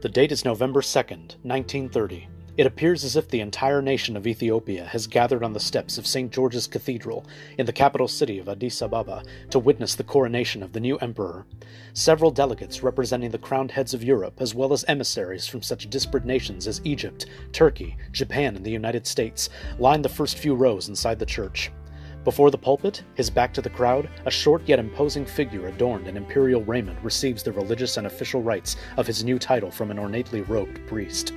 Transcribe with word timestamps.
The 0.00 0.08
date 0.08 0.32
is 0.32 0.46
November 0.46 0.80
2nd, 0.80 1.36
1930. 1.42 2.26
It 2.56 2.66
appears 2.66 3.04
as 3.04 3.16
if 3.16 3.28
the 3.28 3.40
entire 3.40 3.82
nation 3.82 4.16
of 4.16 4.26
Ethiopia 4.26 4.86
has 4.86 5.06
gathered 5.06 5.44
on 5.44 5.52
the 5.52 5.60
steps 5.60 5.98
of 5.98 6.06
St. 6.06 6.32
George's 6.32 6.66
Cathedral 6.66 7.26
in 7.58 7.66
the 7.66 7.72
capital 7.74 8.08
city 8.08 8.38
of 8.38 8.48
Addis 8.48 8.80
Ababa 8.80 9.22
to 9.50 9.58
witness 9.58 9.94
the 9.94 10.02
coronation 10.02 10.62
of 10.62 10.72
the 10.72 10.80
new 10.80 10.96
emperor. 10.98 11.44
Several 11.92 12.30
delegates 12.30 12.82
representing 12.82 13.30
the 13.30 13.36
crowned 13.36 13.72
heads 13.72 13.92
of 13.92 14.02
Europe, 14.02 14.40
as 14.40 14.54
well 14.54 14.72
as 14.72 14.86
emissaries 14.88 15.46
from 15.46 15.60
such 15.60 15.90
disparate 15.90 16.24
nations 16.24 16.66
as 16.66 16.80
Egypt, 16.82 17.26
Turkey, 17.52 17.98
Japan, 18.10 18.56
and 18.56 18.64
the 18.64 18.70
United 18.70 19.06
States, 19.06 19.50
line 19.78 20.00
the 20.00 20.08
first 20.08 20.38
few 20.38 20.54
rows 20.54 20.88
inside 20.88 21.18
the 21.18 21.26
church. 21.26 21.70
Before 22.22 22.50
the 22.50 22.58
pulpit, 22.58 23.02
his 23.14 23.30
back 23.30 23.54
to 23.54 23.62
the 23.62 23.70
crowd, 23.70 24.08
a 24.26 24.30
short 24.30 24.62
yet 24.66 24.78
imposing 24.78 25.24
figure 25.24 25.68
adorned 25.68 26.06
in 26.06 26.18
imperial 26.18 26.62
raiment 26.62 26.98
receives 27.02 27.42
the 27.42 27.52
religious 27.52 27.96
and 27.96 28.06
official 28.06 28.42
rites 28.42 28.76
of 28.98 29.06
his 29.06 29.24
new 29.24 29.38
title 29.38 29.70
from 29.70 29.90
an 29.90 29.98
ornately 29.98 30.42
robed 30.42 30.86
priest. 30.86 31.32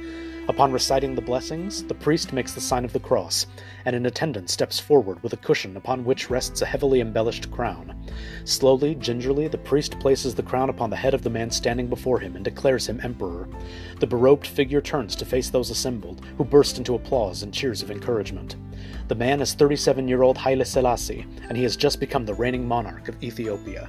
Upon 0.49 0.73
reciting 0.73 1.15
the 1.15 1.21
blessings, 1.21 1.83
the 1.85 1.93
priest 1.93 2.33
makes 2.33 2.53
the 2.53 2.59
sign 2.59 2.83
of 2.83 2.91
the 2.91 2.99
cross, 2.99 3.47
and 3.85 3.95
an 3.95 4.05
attendant 4.05 4.49
steps 4.49 4.77
forward 4.77 5.23
with 5.23 5.31
a 5.31 5.37
cushion 5.37 5.77
upon 5.77 6.03
which 6.03 6.29
rests 6.29 6.61
a 6.61 6.65
heavily 6.65 6.99
embellished 6.99 7.49
crown. 7.49 7.95
Slowly, 8.43 8.95
gingerly, 8.95 9.47
the 9.47 9.57
priest 9.57 9.97
places 10.01 10.35
the 10.35 10.43
crown 10.43 10.69
upon 10.69 10.89
the 10.89 10.97
head 10.97 11.13
of 11.13 11.21
the 11.21 11.29
man 11.29 11.49
standing 11.49 11.87
before 11.87 12.19
him 12.19 12.35
and 12.35 12.43
declares 12.43 12.89
him 12.89 12.99
emperor. 13.01 13.47
The 14.01 14.07
berobed 14.07 14.45
figure 14.45 14.81
turns 14.81 15.15
to 15.15 15.25
face 15.25 15.49
those 15.49 15.69
assembled, 15.69 16.25
who 16.37 16.43
burst 16.43 16.77
into 16.77 16.95
applause 16.95 17.41
and 17.41 17.53
cheers 17.53 17.81
of 17.81 17.89
encouragement. 17.89 18.57
The 19.07 19.15
man 19.15 19.41
is 19.41 19.53
37 19.53 20.07
year 20.07 20.23
old 20.23 20.37
Haile 20.37 20.65
Selassie, 20.65 21.25
and 21.49 21.57
he 21.57 21.63
has 21.63 21.75
just 21.75 21.99
become 21.99 22.25
the 22.25 22.33
reigning 22.33 22.67
monarch 22.67 23.07
of 23.07 23.21
Ethiopia. 23.23 23.87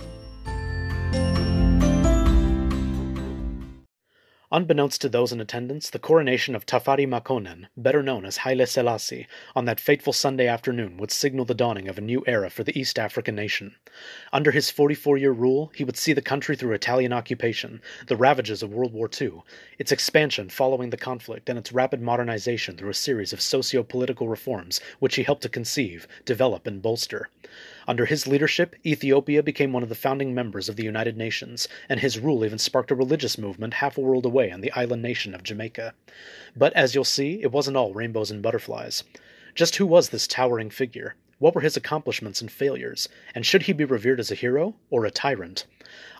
Unbeknownst 4.55 5.01
to 5.01 5.09
those 5.09 5.33
in 5.33 5.41
attendance, 5.41 5.91
the 5.91 5.99
coronation 5.99 6.55
of 6.55 6.65
Tafari 6.65 7.09
Makonnen, 7.09 7.67
better 7.77 8.05
known 8.05 8.25
as 8.25 8.37
Haile 8.37 8.65
Selassie, 8.67 9.27
on 9.57 9.65
that 9.65 9.81
fateful 9.81 10.13
Sunday 10.13 10.47
afternoon 10.47 10.97
would 10.97 11.11
signal 11.11 11.45
the 11.45 11.57
dawning 11.57 11.89
of 11.89 11.99
a 11.99 12.01
new 12.01 12.23
era 12.29 12.49
for 12.49 12.63
the 12.63 12.79
East 12.79 12.97
African 12.97 13.35
nation. 13.35 13.75
Under 14.33 14.53
his 14.53 14.71
44 14.71 15.19
year 15.19 15.33
rule, 15.33 15.73
he 15.75 15.83
would 15.83 15.97
see 15.97 16.13
the 16.13 16.23
country 16.23 16.55
through 16.55 16.73
Italian 16.73 17.13
occupation, 17.13 17.83
the 18.07 18.15
ravages 18.15 18.63
of 18.63 18.73
World 18.73 18.93
War 18.93 19.11
II, 19.21 19.43
its 19.77 19.91
expansion 19.91 20.49
following 20.49 20.91
the 20.91 20.97
conflict, 20.97 21.49
and 21.49 21.59
its 21.59 21.73
rapid 21.73 22.01
modernization 22.01 22.77
through 22.77 22.91
a 22.91 22.95
series 22.95 23.33
of 23.33 23.41
socio 23.41 23.83
political 23.83 24.29
reforms 24.29 24.81
which 25.01 25.17
he 25.17 25.25
helped 25.25 25.43
to 25.43 25.49
conceive, 25.49 26.07
develop, 26.25 26.69
and 26.69 26.81
bolster. 26.81 27.29
Under 27.87 28.07
his 28.07 28.27
leadership, 28.27 28.75
Ethiopia 28.87 29.43
became 29.43 29.73
one 29.73 29.83
of 29.83 29.91
the 29.91 29.95
founding 29.95 30.35
members 30.35 30.69
of 30.69 30.77
the 30.77 30.85
United 30.85 31.19
Nations, 31.19 31.69
and 31.89 32.01
his 32.01 32.19
rule 32.19 32.45
even 32.45 32.59
sparked 32.59 32.91
a 32.91 32.95
religious 32.95 33.37
movement 33.37 33.75
half 33.75 33.99
a 33.99 34.01
world 34.01 34.25
away 34.25 34.51
on 34.51 34.63
the 34.63 34.73
island 34.73 35.03
nation 35.03 35.35
of 35.35 35.43
Jamaica. 35.43 35.93
But 36.57 36.73
as 36.73 36.95
you'll 36.95 37.05
see, 37.05 37.43
it 37.43 37.53
wasn't 37.53 37.77
all 37.77 37.93
rainbows 37.93 38.31
and 38.31 38.43
butterflies. 38.43 39.05
Just 39.55 39.77
who 39.77 39.87
was 39.87 40.09
this 40.09 40.27
towering 40.27 40.71
figure? 40.71 41.15
What 41.39 41.55
were 41.55 41.61
his 41.61 41.77
accomplishments 41.77 42.41
and 42.41 42.51
failures? 42.51 43.09
And 43.35 43.45
should 43.45 43.65
he 43.65 43.73
be 43.75 43.85
revered 43.85 44.19
as 44.19 44.31
a 44.31 44.35
hero 44.35 44.77
or 44.89 45.05
a 45.05 45.11
tyrant? 45.11 45.67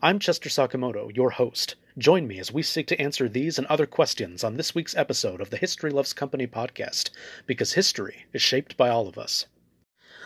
I'm 0.03 0.19
Chester 0.19 0.51
Sakamoto, 0.51 1.17
your 1.17 1.31
host. 1.31 1.77
Join 1.97 2.27
me 2.27 2.39
as 2.39 2.53
we 2.53 2.63
seek 2.63 2.87
to 2.89 3.01
answer 3.01 3.29
these 3.29 3.57
and 3.57 3.67
other 3.69 3.87
questions 3.87 4.45
on 4.45 4.57
this 4.57 4.75
week's 4.75 4.97
episode 4.97 5.41
of 5.41 5.49
the 5.49 5.57
History 5.57 5.91
Loves 5.91 6.13
Company 6.13 6.47
podcast, 6.47 7.11
because 7.47 7.73
history 7.73 8.27
is 8.33 8.43
shaped 8.43 8.77
by 8.77 8.91
all 8.91 9.09
of 9.09 9.17
us. 9.17 9.47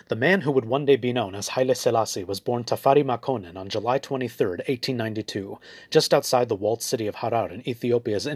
The 0.07 0.17
man 0.17 0.43
who 0.43 0.53
would 0.53 0.65
one 0.65 0.85
day 0.85 0.97
be 0.97 1.13
known 1.13 1.35
as 1.35 1.49
Haile 1.49 1.75
Selassie 1.75 2.25
was 2.25 2.41
born 2.41 2.63
Tafari 2.63 3.05
Makonnen 3.05 3.57
on 3.57 3.69
July 3.69 3.99
23, 3.99 4.47
1892, 4.47 5.59
just 5.91 6.15
outside 6.15 6.49
the 6.49 6.55
walled 6.55 6.83
city 6.83 7.07
of 7.09 7.17
Harar 7.17 7.51
in 7.51 7.69
Ethiopia's 7.69 8.27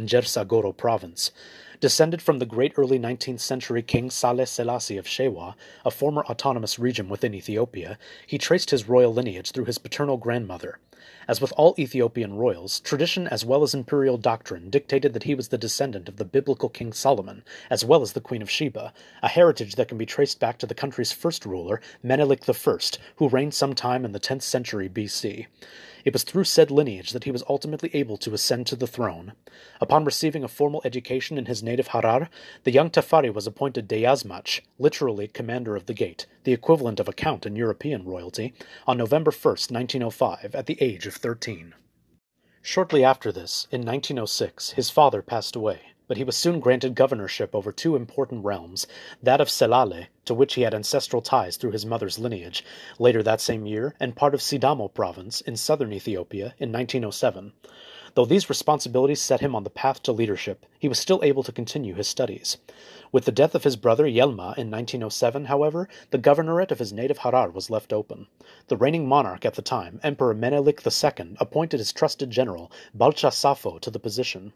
Goro 0.49 0.73
province. 0.73 1.31
Descended 1.83 2.23
from 2.23 2.39
the 2.39 2.47
great 2.47 2.75
early 2.77 2.97
19th 2.97 3.41
century 3.41 3.83
king 3.83 4.09
Sahle 4.09 4.47
Selassie 4.47 4.97
of 4.99 5.05
Shewa, 5.05 5.57
a 5.85 5.91
former 5.91 6.23
autonomous 6.27 6.79
region 6.79 7.09
within 7.09 7.35
Ethiopia, 7.35 7.99
he 8.25 8.39
traced 8.39 8.71
his 8.71 8.89
royal 8.89 9.13
lineage 9.13 9.51
through 9.51 9.65
his 9.65 9.79
paternal 9.79 10.17
grandmother. 10.17 10.79
As 11.27 11.41
with 11.41 11.53
all 11.57 11.75
Ethiopian 11.81 12.37
royals, 12.37 12.79
tradition 12.79 13.27
as 13.27 13.45
well 13.45 13.65
as 13.65 13.75
imperial 13.75 14.17
doctrine 14.17 14.71
dictated 14.71 15.13
that 15.13 15.25
he 15.25 15.35
was 15.35 15.49
the 15.49 15.59
descendant 15.59 16.09
of 16.09 16.19
the 16.19 16.25
biblical 16.25 16.69
King 16.69 16.93
Solomon, 16.93 17.43
as 17.69 17.85
well 17.85 18.03
as 18.03 18.13
the 18.13 18.21
Queen 18.21 18.43
of 18.43 18.51
Sheba, 18.51 18.93
a 19.21 19.29
heritage 19.29 19.75
that 19.75 19.89
can 19.89 19.99
be 19.99 20.07
traced 20.07 20.39
back 20.39 20.59
to 20.59 20.67
the 20.67 20.77
country's 20.77 21.11
first 21.11 21.45
ruler, 21.45 21.81
Menelik 22.01 22.49
I, 22.49 22.79
who 23.17 23.29
reigned 23.29 23.55
sometime 23.55 24.05
in 24.05 24.13
the 24.13 24.21
10th 24.21 24.43
century 24.43 24.89
BC. 24.89 25.47
It 26.05 26.13
was 26.13 26.25
through 26.25 26.45
said 26.45 26.71
lineage 26.71 27.13
that 27.13 27.25
he 27.25 27.31
was 27.31 27.45
ultimately 27.49 27.91
able 27.95 28.17
to 28.19 28.35
ascend 28.35 28.67
to 28.69 28.77
the 28.77 28.87
throne. 28.87 29.33
Upon 29.81 30.05
receiving 30.05 30.43
a 30.43 30.49
formal 30.49 30.83
education 30.85 31.39
in 31.39 31.47
his 31.47 31.63
native 31.63 31.89
Harar, 31.89 32.29
the 32.65 32.73
young 32.73 32.91
Tafari 32.91 33.33
was 33.33 33.47
appointed 33.47 33.89
Dejazmach, 33.89 34.63
literally 34.79 35.29
commander 35.29 35.77
of 35.77 35.87
the 35.87 35.95
gate, 35.95 36.27
the 36.45 36.53
equivalent 36.53 36.99
of 36.99 37.09
a 37.09 37.13
count 37.13 37.47
in 37.47 37.57
European 37.57 38.05
royalty, 38.05 38.55
on 38.87 38.99
November 38.99 39.31
1, 39.31 39.45
1905, 39.71 40.55
at 40.55 40.67
the 40.67 40.81
age 40.83 41.07
of 41.07 41.15
13. 41.15 41.75
Shortly 42.63 43.05
after 43.05 43.33
this, 43.33 43.67
in 43.71 43.81
1906, 43.81 44.71
his 44.73 44.91
father 44.91 45.23
passed 45.23 45.57
away 45.57 45.92
but 46.09 46.17
he 46.17 46.25
was 46.25 46.37
soon 46.37 46.61
granted 46.61 46.95
governorship 46.95 47.55
over 47.55 47.73
two 47.73 47.97
important 47.97 48.45
realms, 48.45 48.87
that 49.23 49.41
of 49.41 49.49
Selale, 49.49 50.09
to 50.25 50.35
which 50.35 50.55
he 50.55 50.63
had 50.63 50.75
ancestral 50.75 51.23
ties 51.23 51.57
through 51.57 51.73
his 51.73 51.87
mother's 51.87 52.19
lineage, 52.19 52.65
later 52.99 53.23
that 53.23 53.41
same 53.41 53.67
year, 53.67 53.95
and 54.01 54.17
part 54.17 54.35
of 54.35 54.41
Sidamo 54.41 54.93
province 54.93 55.41
in 55.41 55.57
southern 55.57 55.93
Ethiopia 55.93 56.55
in 56.59 56.73
1907. 56.73 57.53
Though 58.15 58.27
these 58.27 58.51
responsibilities 58.51 59.23
set 59.23 59.41
him 59.41 59.55
on 59.55 59.65
the 59.65 59.71
path 59.71 60.03
to 60.03 60.13
leadership, 60.13 60.67
he 60.79 60.89
was 60.89 60.99
still 60.99 61.21
able 61.23 61.43
to 61.45 61.53
continue 61.53 61.95
his 61.95 62.09
studies. 62.09 62.59
With 63.13 63.27
the 63.27 63.31
death 63.31 63.55
of 63.55 63.65
his 63.65 63.77
brother 63.77 64.05
Yelma 64.05 64.57
in 64.57 64.71
1907, 64.71 65.45
however, 65.45 65.87
the 66.13 66.19
governorate 66.19 66.71
of 66.71 66.79
his 66.79 66.95
native 66.95 67.19
Harar 67.19 67.51
was 67.51 67.69
left 67.69 67.93
open. 67.93 68.27
The 68.69 68.77
reigning 68.79 69.07
monarch 69.07 69.45
at 69.45 69.53
the 69.53 69.61
time, 69.61 70.01
Emperor 70.03 70.33
Menelik 70.33 70.81
II, 70.87 71.37
appointed 71.39 71.79
his 71.79 71.93
trusted 71.93 72.31
general, 72.31 72.73
Balcha 72.97 73.31
Safo, 73.31 73.79
to 73.81 73.91
the 73.91 73.99
position. 73.99 74.55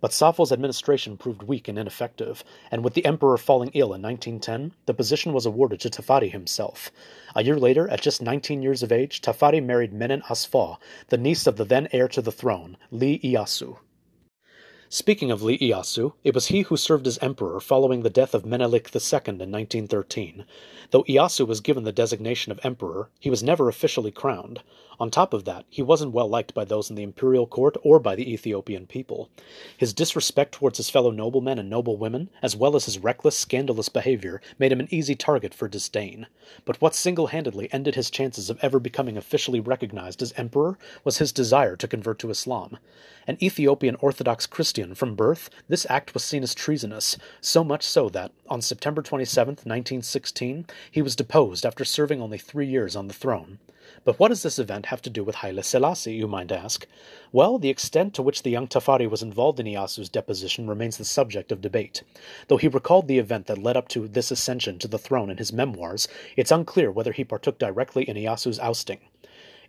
But 0.00 0.12
Safo's 0.12 0.52
administration 0.52 1.18
proved 1.18 1.42
weak 1.42 1.68
and 1.68 1.78
ineffective, 1.78 2.44
and 2.70 2.82
with 2.82 2.94
the 2.94 3.04
emperor 3.04 3.36
falling 3.36 3.72
ill 3.74 3.92
in 3.92 4.00
1910, 4.00 4.72
the 4.86 4.94
position 4.94 5.34
was 5.34 5.44
awarded 5.44 5.78
to 5.80 5.90
Tafari 5.90 6.30
himself. 6.30 6.90
A 7.36 7.44
year 7.44 7.58
later, 7.58 7.90
at 7.90 8.00
just 8.00 8.22
19 8.22 8.62
years 8.62 8.82
of 8.82 8.90
age, 8.90 9.20
Tafari 9.20 9.62
married 9.62 9.92
Menen 9.92 10.22
Asfa, 10.22 10.78
the 11.08 11.18
niece 11.18 11.46
of 11.46 11.58
the 11.58 11.64
then 11.66 11.88
heir 11.92 12.08
to 12.08 12.22
the 12.22 12.32
throne, 12.32 12.78
Lij 12.90 13.20
Iyasu. 13.20 13.76
Speaking 14.90 15.30
of 15.30 15.42
Lij 15.42 15.58
Iyasu, 15.58 16.14
it 16.24 16.34
was 16.34 16.46
he 16.46 16.62
who 16.62 16.78
served 16.78 17.06
as 17.06 17.18
emperor 17.18 17.60
following 17.60 18.00
the 18.00 18.08
death 18.08 18.32
of 18.32 18.46
Menelik 18.46 18.86
II 18.94 19.20
in 19.26 19.52
1913. 19.52 20.46
Though 20.92 21.04
Iyasu 21.04 21.46
was 21.46 21.60
given 21.60 21.84
the 21.84 21.92
designation 21.92 22.52
of 22.52 22.60
emperor, 22.62 23.10
he 23.20 23.28
was 23.28 23.42
never 23.42 23.68
officially 23.68 24.10
crowned. 24.10 24.62
On 25.00 25.12
top 25.12 25.32
of 25.32 25.44
that, 25.44 25.64
he 25.70 25.80
wasn't 25.80 26.10
well 26.10 26.28
liked 26.28 26.54
by 26.54 26.64
those 26.64 26.90
in 26.90 26.96
the 26.96 27.04
imperial 27.04 27.46
court 27.46 27.76
or 27.84 28.00
by 28.00 28.16
the 28.16 28.32
Ethiopian 28.32 28.84
people. 28.84 29.30
His 29.76 29.92
disrespect 29.92 30.50
towards 30.50 30.78
his 30.78 30.90
fellow 30.90 31.12
noblemen 31.12 31.56
and 31.56 31.70
noblewomen, 31.70 32.30
as 32.42 32.56
well 32.56 32.74
as 32.74 32.86
his 32.86 32.98
reckless, 32.98 33.38
scandalous 33.38 33.88
behavior, 33.88 34.40
made 34.58 34.72
him 34.72 34.80
an 34.80 34.88
easy 34.90 35.14
target 35.14 35.54
for 35.54 35.68
disdain. 35.68 36.26
But 36.64 36.80
what 36.80 36.96
single 36.96 37.28
handedly 37.28 37.72
ended 37.72 37.94
his 37.94 38.10
chances 38.10 38.50
of 38.50 38.58
ever 38.60 38.80
becoming 38.80 39.16
officially 39.16 39.60
recognized 39.60 40.20
as 40.20 40.34
emperor 40.36 40.76
was 41.04 41.18
his 41.18 41.30
desire 41.30 41.76
to 41.76 41.86
convert 41.86 42.18
to 42.18 42.30
Islam. 42.30 42.78
An 43.28 43.38
Ethiopian 43.40 43.94
Orthodox 44.00 44.46
Christian 44.46 44.96
from 44.96 45.14
birth, 45.14 45.48
this 45.68 45.86
act 45.88 46.12
was 46.12 46.24
seen 46.24 46.42
as 46.42 46.56
treasonous, 46.56 47.16
so 47.40 47.62
much 47.62 47.84
so 47.84 48.08
that, 48.08 48.32
on 48.48 48.60
September 48.60 49.02
27, 49.02 49.52
1916, 49.52 50.66
he 50.90 51.02
was 51.02 51.14
deposed 51.14 51.64
after 51.64 51.84
serving 51.84 52.20
only 52.20 52.38
three 52.38 52.66
years 52.66 52.96
on 52.96 53.06
the 53.06 53.14
throne. 53.14 53.60
But 54.04 54.18
what 54.18 54.28
does 54.28 54.42
this 54.42 54.58
event 54.58 54.86
have 54.86 55.02
to 55.02 55.10
do 55.10 55.24
with 55.24 55.36
Haile 55.36 55.62
Selassie, 55.62 56.14
you 56.14 56.26
might 56.26 56.52
ask? 56.52 56.86
Well, 57.32 57.58
the 57.58 57.68
extent 57.68 58.14
to 58.14 58.22
which 58.22 58.42
the 58.42 58.50
young 58.50 58.66
Tafari 58.66 59.08
was 59.08 59.22
involved 59.22 59.60
in 59.60 59.66
Iyasu's 59.66 60.08
deposition 60.08 60.68
remains 60.68 60.96
the 60.96 61.04
subject 61.04 61.52
of 61.52 61.60
debate. 61.60 62.02
Though 62.48 62.56
he 62.56 62.68
recalled 62.68 63.08
the 63.08 63.18
event 63.18 63.46
that 63.46 63.58
led 63.58 63.76
up 63.76 63.88
to 63.88 64.08
this 64.08 64.30
ascension 64.30 64.78
to 64.78 64.88
the 64.88 64.98
throne 64.98 65.30
in 65.30 65.38
his 65.38 65.52
memoirs, 65.52 66.08
it's 66.36 66.50
unclear 66.50 66.90
whether 66.90 67.12
he 67.12 67.24
partook 67.24 67.58
directly 67.58 68.08
in 68.08 68.16
Iyasu's 68.16 68.58
ousting. 68.58 69.00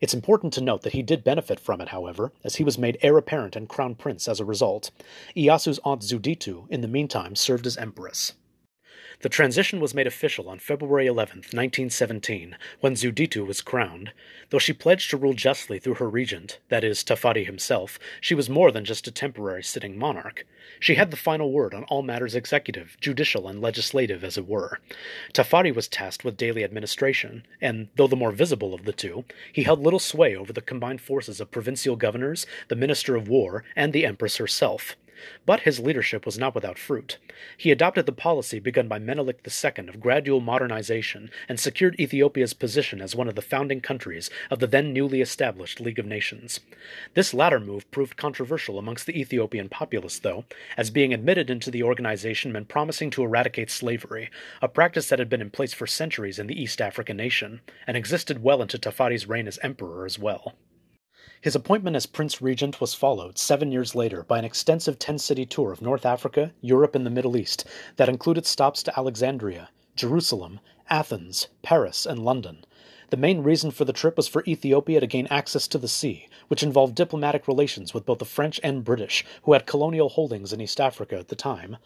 It's 0.02 0.14
important 0.14 0.54
to 0.54 0.62
note 0.62 0.84
that 0.84 0.94
he 0.94 1.02
did 1.02 1.26
benefit 1.26 1.60
from 1.60 1.82
it, 1.82 1.90
however, 1.90 2.32
as 2.44 2.56
he 2.56 2.64
was 2.64 2.78
made 2.78 2.98
heir 3.02 3.18
apparent 3.18 3.56
and 3.58 3.68
crown 3.68 3.96
prince 3.96 4.30
as 4.30 4.40
a 4.40 4.46
result. 4.46 4.92
Iyasu's 5.36 5.80
aunt 5.84 6.02
Zewditu, 6.02 6.70
in 6.70 6.80
the 6.82 6.88
meantime, 6.88 7.36
served 7.36 7.68
as 7.68 7.76
empress. 7.76 8.34
The 9.22 9.28
transition 9.28 9.82
was 9.82 9.94
made 9.94 10.08
official 10.08 10.48
on 10.48 10.60
February 10.60 11.06
11, 11.06 11.40
1917, 11.40 12.56
when 12.80 12.94
Zewditu 12.94 13.46
was 13.46 13.60
crowned. 13.60 14.14
Though 14.50 14.60
she 14.60 14.72
pledged 14.72 15.10
to 15.10 15.18
rule 15.18 15.34
justly 15.34 15.78
through 15.78 15.96
her 15.96 16.10
regent, 16.10 16.60
that 16.70 16.86
is, 16.86 17.04
Tafari 17.04 17.46
himself, 17.46 18.00
she 18.22 18.34
was 18.34 18.50
more 18.50 18.72
than 18.72 18.86
just 18.86 19.08
a 19.08 19.12
temporary 19.12 19.62
sitting 19.62 19.98
monarch. 19.98 20.46
She 20.80 20.96
had 20.96 21.12
the 21.12 21.18
final 21.18 21.52
word 21.52 21.74
on 21.74 21.84
all 21.86 22.02
matters 22.02 22.34
executive, 22.34 22.96
judicial, 23.02 23.50
and 23.50 23.62
legislative, 23.62 24.24
as 24.24 24.38
it 24.38 24.48
were. 24.48 24.80
Tafari 25.34 25.76
was 25.76 25.90
tasked 25.90 26.24
with 26.24 26.38
daily 26.38 26.64
administration, 26.64 27.46
and, 27.60 27.90
though 27.98 28.08
the 28.08 28.16
more 28.16 28.32
visible 28.32 28.74
of 28.74 28.86
the 28.86 28.94
two, 28.94 29.26
he 29.52 29.64
held 29.64 29.84
little 29.84 30.00
sway 30.00 30.34
over 30.34 30.54
the 30.54 30.62
combined 30.62 31.02
forces 31.02 31.42
of 31.42 31.52
provincial 31.52 31.98
governors, 31.98 32.48
the 32.70 32.76
minister 32.76 33.18
of 33.18 33.28
war, 33.28 33.66
and 33.76 33.92
the 33.92 34.06
empress 34.06 34.38
herself. 34.38 34.96
But 35.46 35.62
his 35.62 35.80
leadership 35.80 36.26
was 36.26 36.38
not 36.38 36.56
without 36.56 36.78
fruit. 36.78 37.18
He 37.58 37.72
adopted 37.72 38.06
the 38.06 38.12
policy 38.12 38.60
begun 38.60 38.88
by 38.88 39.00
Menelik 39.00 39.46
II 39.46 39.88
of 39.88 40.00
gradual 40.00 40.40
modernization 40.40 41.30
and 41.48 41.60
secured 41.60 42.00
Ethiopia's 42.00 42.54
position 42.54 43.02
as 43.02 43.16
one 43.16 43.28
of 43.28 43.36
the 43.36 43.42
founding 43.42 43.82
countries 43.82 44.30
of 44.50 44.60
the 44.60 44.68
then 44.68 44.94
newly 44.94 45.22
established 45.22 45.80
League 45.80 46.00
of 46.00 46.06
Nations. 46.06 46.60
This 47.14 47.34
latter 47.34 47.60
move 47.60 47.90
proved 47.92 48.18
controversial 48.18 48.78
amongst 48.78 49.06
the 49.06 49.20
Ethiopian 49.20 49.70
populace, 49.70 50.20
though, 50.20 50.46
as 50.78 50.90
being 50.90 51.14
admitted 51.14 51.50
into 51.50 51.72
the 51.72 51.84
organization 51.84 52.52
meant 52.52 52.68
promising 52.68 53.10
to 53.12 53.24
eradicate 53.24 53.70
slavery, 53.70 54.30
a 54.62 54.68
practice 54.68 55.10
that 55.10 55.20
had 55.20 55.30
been 55.30 55.42
in 55.42 55.50
place 55.50 55.74
for 55.74 55.88
centuries 55.88 56.40
in 56.40 56.48
the 56.48 56.62
East 56.62 56.82
African 56.82 57.18
nation, 57.18 57.62
and 57.86 57.98
existed 57.98 58.44
well 58.44 58.62
into 58.62 58.78
Tafari's 58.78 59.28
reign 59.28 59.48
as 59.48 59.60
emperor 59.64 60.06
as 60.06 60.18
well. 60.20 60.56
His 61.42 61.56
appointment 61.56 61.96
as 61.96 62.06
Prince 62.06 62.42
Regent 62.42 62.80
was 62.80 62.94
followed, 62.94 63.38
seven 63.38 63.72
years 63.72 63.94
later, 63.94 64.24
by 64.24 64.40
an 64.40 64.46
extensive 64.46 64.98
10 64.98 65.18
city 65.20 65.46
tour 65.46 65.72
of 65.72 65.82
North 65.82 66.06
Africa, 66.06 66.54
Europe, 66.62 66.96
and 66.96 67.06
the 67.06 67.10
Middle 67.10 67.36
East 67.36 67.66
that 67.98 68.08
included 68.08 68.46
stops 68.46 68.84
to 68.84 68.98
Alexandria, 68.98 69.70
Jerusalem, 69.96 70.60
Athens, 70.90 71.48
Paris, 71.62 72.06
and 72.06 72.24
London. 72.24 72.66
The 73.10 73.18
main 73.18 73.44
reason 73.44 73.72
for 73.72 73.86
the 73.86 73.92
trip 73.92 74.18
was 74.18 74.28
for 74.28 74.44
Ethiopia 74.48 75.00
to 75.00 75.08
gain 75.08 75.28
access 75.32 75.68
to 75.70 75.78
the 75.78 75.88
sea, 75.88 76.30
which 76.48 76.64
involved 76.64 76.96
diplomatic 76.96 77.48
relations 77.48 77.94
with 77.94 78.06
both 78.06 78.20
the 78.20 78.26
French 78.26 78.60
and 78.64 78.86
British, 78.86 79.26
who 79.44 79.54
had 79.54 79.66
colonial 79.66 80.10
holdings 80.10 80.54
in 80.54 80.62
East 80.62 80.80
Africa 80.80 81.18
at 81.18 81.28
the 81.28 81.36
time. 81.36 81.78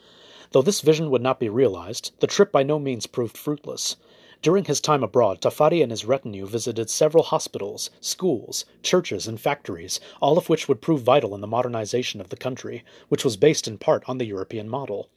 Though 0.52 0.62
this 0.62 0.82
vision 0.82 1.10
would 1.10 1.22
not 1.22 1.40
be 1.40 1.50
realized, 1.50 2.12
the 2.20 2.28
trip 2.28 2.52
by 2.52 2.62
no 2.62 2.78
means 2.78 3.08
proved 3.08 3.38
fruitless. 3.38 3.96
During 4.44 4.66
his 4.66 4.82
time 4.82 5.04
abroad, 5.04 5.40
Tafari 5.40 5.82
and 5.82 5.90
his 5.90 6.04
retinue 6.04 6.46
visited 6.46 6.90
several 6.90 7.24
hospitals, 7.24 7.90
schools, 8.02 8.66
churches, 8.82 9.26
and 9.26 9.40
factories, 9.40 10.02
all 10.22 10.38
of 10.38 10.50
which 10.50 10.68
would 10.68 10.82
prove 10.82 11.02
vital 11.02 11.34
in 11.34 11.40
the 11.40 11.48
modernization 11.48 12.20
of 12.20 12.28
the 12.28 12.36
country, 12.36 12.84
which 13.08 13.24
was 13.24 13.38
based 13.38 13.70
in 13.70 13.78
part 13.78 14.04
on 14.06 14.18
the 14.18 14.26
European 14.26 14.68
model. 14.68 15.08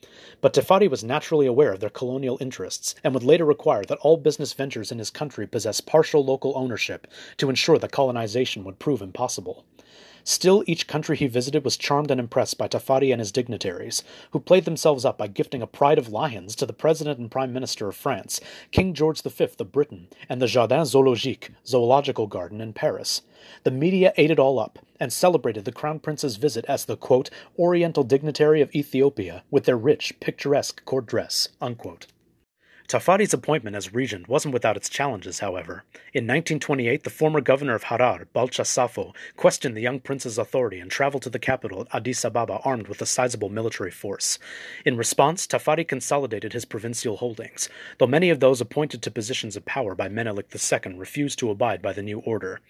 But 0.40 0.54
Tafari 0.54 0.88
was 0.88 1.02
naturally 1.02 1.46
aware 1.46 1.72
of 1.72 1.80
their 1.80 1.90
colonial 1.90 2.38
interests 2.40 2.94
and 3.02 3.14
would 3.14 3.24
later 3.24 3.44
require 3.44 3.82
that 3.86 3.98
all 3.98 4.16
business 4.16 4.52
ventures 4.52 4.92
in 4.92 5.00
his 5.00 5.10
country 5.10 5.48
possess 5.48 5.80
partial 5.80 6.24
local 6.24 6.52
ownership 6.54 7.08
to 7.38 7.50
ensure 7.50 7.78
that 7.78 7.90
colonization 7.90 8.62
would 8.62 8.78
prove 8.78 9.02
impossible. 9.02 9.64
Still, 10.28 10.64
each 10.66 10.88
country 10.88 11.16
he 11.16 11.28
visited 11.28 11.64
was 11.64 11.76
charmed 11.76 12.10
and 12.10 12.18
impressed 12.18 12.58
by 12.58 12.66
Tafari 12.66 13.12
and 13.12 13.20
his 13.20 13.30
dignitaries, 13.30 14.02
who 14.32 14.40
played 14.40 14.64
themselves 14.64 15.04
up 15.04 15.16
by 15.16 15.28
gifting 15.28 15.62
a 15.62 15.68
pride 15.68 15.98
of 15.98 16.08
lions 16.08 16.56
to 16.56 16.66
the 16.66 16.72
President 16.72 17.20
and 17.20 17.30
Prime 17.30 17.52
Minister 17.52 17.88
of 17.88 17.94
France, 17.94 18.40
King 18.72 18.92
George 18.92 19.22
V 19.22 19.44
of 19.60 19.70
Britain, 19.70 20.08
and 20.28 20.42
the 20.42 20.48
Jardin 20.48 20.84
Zoologique, 20.84 21.50
zoological 21.64 22.26
garden 22.26 22.60
in 22.60 22.72
Paris. 22.72 23.22
The 23.62 23.70
media 23.70 24.12
ate 24.16 24.32
it 24.32 24.40
all 24.40 24.58
up 24.58 24.80
and 24.98 25.12
celebrated 25.12 25.64
the 25.64 25.70
Crown 25.70 26.00
Prince's 26.00 26.38
visit 26.38 26.64
as 26.68 26.86
the 26.86 26.96
quote, 26.96 27.30
Oriental 27.56 28.02
dignitary 28.02 28.60
of 28.60 28.74
Ethiopia 28.74 29.44
with 29.52 29.62
their 29.62 29.78
rich, 29.78 30.18
picturesque 30.18 30.84
court 30.84 31.06
dress. 31.06 31.50
Unquote. 31.60 32.08
Tafari's 32.88 33.34
appointment 33.34 33.74
as 33.74 33.92
regent 33.92 34.28
wasn't 34.28 34.54
without 34.54 34.76
its 34.76 34.88
challenges, 34.88 35.40
however. 35.40 35.82
In 36.14 36.24
1928, 36.24 37.02
the 37.02 37.10
former 37.10 37.40
governor 37.40 37.74
of 37.74 37.84
Harar, 37.84 38.26
Balcha 38.32 38.64
Safo, 38.64 39.12
questioned 39.36 39.76
the 39.76 39.80
young 39.80 39.98
prince's 39.98 40.38
authority 40.38 40.78
and 40.78 40.88
traveled 40.88 41.24
to 41.24 41.30
the 41.30 41.40
capital 41.40 41.88
Addis 41.92 42.24
Ababa 42.24 42.60
armed 42.64 42.86
with 42.86 43.02
a 43.02 43.06
sizable 43.06 43.48
military 43.48 43.90
force. 43.90 44.38
In 44.84 44.96
response, 44.96 45.48
Tafari 45.48 45.86
consolidated 45.86 46.52
his 46.52 46.64
provincial 46.64 47.16
holdings, 47.16 47.68
though 47.98 48.06
many 48.06 48.30
of 48.30 48.38
those 48.38 48.60
appointed 48.60 49.02
to 49.02 49.10
positions 49.10 49.56
of 49.56 49.64
power 49.64 49.96
by 49.96 50.08
Menelik 50.08 50.54
II 50.54 50.94
refused 50.94 51.40
to 51.40 51.50
abide 51.50 51.82
by 51.82 51.92
the 51.92 52.02
new 52.02 52.20
order. 52.20 52.60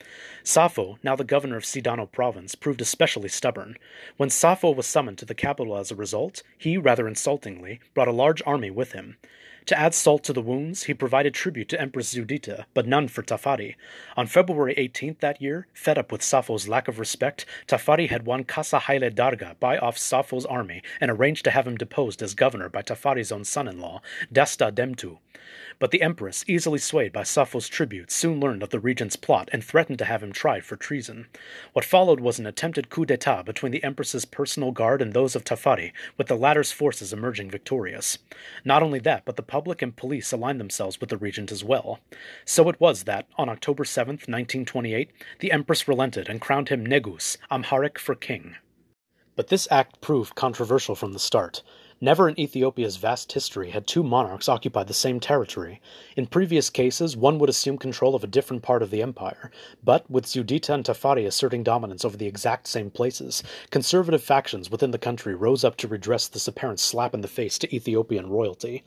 Safo, 0.42 0.96
now 1.02 1.14
the 1.14 1.24
governor 1.24 1.58
of 1.58 1.64
Sidamo 1.64 2.10
province, 2.10 2.54
proved 2.54 2.80
especially 2.80 3.28
stubborn. 3.28 3.76
When 4.16 4.30
Safo 4.30 4.74
was 4.74 4.86
summoned 4.86 5.18
to 5.18 5.26
the 5.26 5.34
capital 5.34 5.76
as 5.76 5.90
a 5.90 5.96
result, 5.96 6.42
he, 6.56 6.78
rather 6.78 7.06
insultingly, 7.06 7.80
brought 7.92 8.08
a 8.08 8.12
large 8.12 8.42
army 8.46 8.70
with 8.70 8.92
him. 8.92 9.18
To 9.66 9.76
add 9.76 9.94
salt 9.94 10.22
to 10.24 10.32
the 10.32 10.40
wounds, 10.40 10.84
he 10.84 10.94
provided 10.94 11.34
tribute 11.34 11.68
to 11.70 11.80
Empress 11.80 12.14
Zewditu, 12.14 12.66
but 12.72 12.86
none 12.86 13.08
for 13.08 13.24
Tafari. 13.24 13.74
On 14.16 14.28
February 14.28 14.76
18th 14.76 15.18
that 15.18 15.42
year, 15.42 15.66
fed 15.74 15.98
up 15.98 16.12
with 16.12 16.22
Safo's 16.22 16.68
lack 16.68 16.86
of 16.86 17.00
respect, 17.00 17.44
Tafari 17.66 18.08
had 18.08 18.26
won 18.26 18.44
Kasa 18.44 18.78
Haile 18.78 19.10
Darga 19.10 19.58
buy 19.58 19.76
off 19.76 19.98
Safo's 19.98 20.46
army 20.46 20.82
and 21.00 21.10
arranged 21.10 21.42
to 21.46 21.50
have 21.50 21.66
him 21.66 21.76
deposed 21.76 22.22
as 22.22 22.36
governor 22.36 22.68
by 22.68 22.82
Tafari's 22.82 23.32
own 23.32 23.42
son-in-law, 23.42 24.02
Desta 24.32 24.70
Damtew. 24.70 25.18
But 25.78 25.90
the 25.90 26.00
empress, 26.00 26.42
easily 26.48 26.78
swayed 26.78 27.12
by 27.12 27.22
Safo's 27.22 27.68
tribute, 27.68 28.10
soon 28.10 28.40
learned 28.40 28.62
of 28.62 28.70
the 28.70 28.80
regent's 28.80 29.16
plot 29.16 29.50
and 29.52 29.62
threatened 29.62 29.98
to 29.98 30.06
have 30.06 30.22
him 30.22 30.32
tried 30.32 30.64
for 30.64 30.74
treason. 30.74 31.26
What 31.74 31.84
followed 31.84 32.18
was 32.18 32.38
an 32.38 32.46
attempted 32.46 32.88
coup 32.88 33.04
d'etat 33.04 33.42
between 33.42 33.72
the 33.72 33.84
empress's 33.84 34.24
personal 34.24 34.72
guard 34.72 35.02
and 35.02 35.12
those 35.12 35.36
of 35.36 35.44
Tafari, 35.44 35.92
with 36.16 36.28
the 36.28 36.34
latter's 36.34 36.72
forces 36.72 37.12
emerging 37.12 37.50
victorious. 37.50 38.18
Not 38.64 38.82
only 38.82 39.00
that, 39.00 39.26
but 39.26 39.36
the 39.36 39.42
public 39.42 39.82
and 39.82 39.94
police 39.94 40.32
aligned 40.32 40.60
themselves 40.60 40.98
with 40.98 41.10
the 41.10 41.18
regent 41.18 41.52
as 41.52 41.62
well. 41.62 42.00
So 42.46 42.70
it 42.70 42.80
was 42.80 43.04
that, 43.04 43.26
on 43.36 43.50
October 43.50 43.84
7, 43.84 44.12
1928, 44.12 45.10
the 45.40 45.52
empress 45.52 45.86
relented 45.86 46.28
and 46.28 46.40
crowned 46.40 46.70
him 46.70 46.86
Negus, 46.86 47.36
Amharic 47.50 47.98
for 47.98 48.14
king. 48.14 48.56
But 49.34 49.48
this 49.48 49.68
act 49.70 50.00
proved 50.00 50.34
controversial 50.34 50.94
from 50.94 51.12
the 51.12 51.18
start. 51.18 51.62
Never 51.98 52.28
in 52.28 52.38
Ethiopia's 52.38 52.98
vast 52.98 53.32
history 53.32 53.70
had 53.70 53.86
two 53.86 54.02
monarchs 54.02 54.50
occupied 54.50 54.86
the 54.86 54.92
same 54.92 55.18
territory. 55.18 55.80
In 56.14 56.26
previous 56.26 56.68
cases, 56.68 57.16
one 57.16 57.38
would 57.38 57.48
assume 57.48 57.78
control 57.78 58.14
of 58.14 58.22
a 58.22 58.26
different 58.26 58.62
part 58.62 58.82
of 58.82 58.90
the 58.90 59.00
empire, 59.00 59.50
but 59.82 60.10
with 60.10 60.26
Zewditu 60.26 60.74
and 60.74 60.84
Tafari 60.84 61.26
asserting 61.26 61.62
dominance 61.62 62.04
over 62.04 62.18
the 62.18 62.26
exact 62.26 62.66
same 62.66 62.90
places, 62.90 63.42
conservative 63.70 64.22
factions 64.22 64.70
within 64.70 64.90
the 64.90 64.98
country 64.98 65.34
rose 65.34 65.64
up 65.64 65.78
to 65.78 65.88
redress 65.88 66.28
this 66.28 66.46
apparent 66.46 66.80
slap 66.80 67.14
in 67.14 67.22
the 67.22 67.28
face 67.28 67.58
to 67.60 67.74
Ethiopian 67.74 68.28
royalty. 68.28 68.84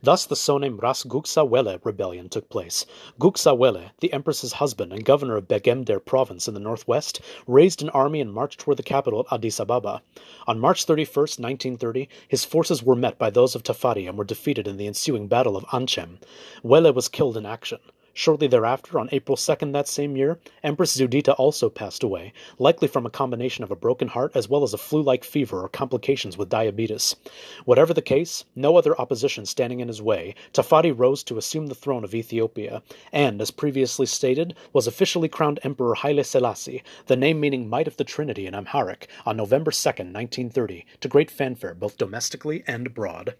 Thus 0.00 0.26
the 0.26 0.36
Sonem 0.36 0.80
Ras 0.80 1.02
Gugsa 1.02 1.44
Wele 1.44 1.80
rebellion 1.82 2.28
took 2.28 2.48
place. 2.48 2.86
Gugsa 3.18 3.56
Wele, 3.56 3.90
the 3.98 4.12
empress's 4.12 4.52
husband 4.52 4.92
and 4.92 5.04
governor 5.04 5.36
of 5.36 5.48
Begemder 5.48 5.98
province 5.98 6.46
in 6.46 6.54
the 6.54 6.60
northwest, 6.60 7.20
raised 7.48 7.82
an 7.82 7.88
army 7.88 8.20
and 8.20 8.32
marched 8.32 8.60
toward 8.60 8.76
the 8.76 8.84
capital 8.84 9.20
at 9.20 9.32
Addis 9.32 9.58
Ababa. 9.58 10.02
On 10.46 10.60
March 10.60 10.84
31, 10.84 11.14
1930, 11.14 12.08
his 12.28 12.44
forces 12.44 12.80
were 12.80 12.94
met 12.94 13.18
by 13.18 13.28
those 13.28 13.56
of 13.56 13.64
Tafari 13.64 14.08
and 14.08 14.16
were 14.16 14.22
defeated 14.22 14.68
in 14.68 14.76
the 14.76 14.86
ensuing 14.86 15.26
Battle 15.26 15.56
of 15.56 15.64
Anchem. 15.72 16.18
Wele 16.62 16.92
was 16.92 17.08
killed 17.08 17.36
in 17.36 17.44
action. 17.44 17.80
Shortly 18.20 18.48
thereafter, 18.48 18.98
on 18.98 19.08
April 19.12 19.36
2nd 19.36 19.72
that 19.74 19.86
same 19.86 20.16
year, 20.16 20.40
Empress 20.64 20.96
Zewditu 20.96 21.36
also 21.38 21.70
passed 21.70 22.02
away, 22.02 22.32
likely 22.58 22.88
from 22.88 23.06
a 23.06 23.10
combination 23.10 23.62
of 23.62 23.70
a 23.70 23.76
broken 23.76 24.08
heart 24.08 24.32
as 24.34 24.48
well 24.48 24.64
as 24.64 24.74
a 24.74 24.76
flu 24.76 25.00
like 25.00 25.22
fever 25.22 25.62
or 25.62 25.68
complications 25.68 26.36
with 26.36 26.48
diabetes. 26.48 27.14
Whatever 27.64 27.94
the 27.94 28.02
case, 28.02 28.44
no 28.56 28.76
other 28.76 29.00
opposition 29.00 29.46
standing 29.46 29.78
in 29.78 29.86
his 29.86 30.02
way, 30.02 30.34
Tafari 30.52 30.90
rose 30.90 31.22
to 31.22 31.38
assume 31.38 31.68
the 31.68 31.76
throne 31.76 32.02
of 32.02 32.12
Ethiopia, 32.12 32.82
and, 33.12 33.40
as 33.40 33.52
previously 33.52 34.06
stated, 34.06 34.56
was 34.72 34.88
officially 34.88 35.28
crowned 35.28 35.60
Emperor 35.62 35.94
Haile 35.94 36.24
Selassie, 36.24 36.82
the 37.06 37.14
name 37.14 37.38
meaning 37.38 37.68
Might 37.68 37.86
of 37.86 37.98
the 37.98 38.02
Trinity 38.02 38.48
in 38.48 38.54
Amharic, 38.56 39.06
on 39.26 39.36
November 39.36 39.70
2nd, 39.70 40.12
1930, 40.12 40.84
to 41.00 41.06
great 41.06 41.30
fanfare 41.30 41.72
both 41.72 41.96
domestically 41.96 42.64
and 42.66 42.88
abroad. 42.88 43.36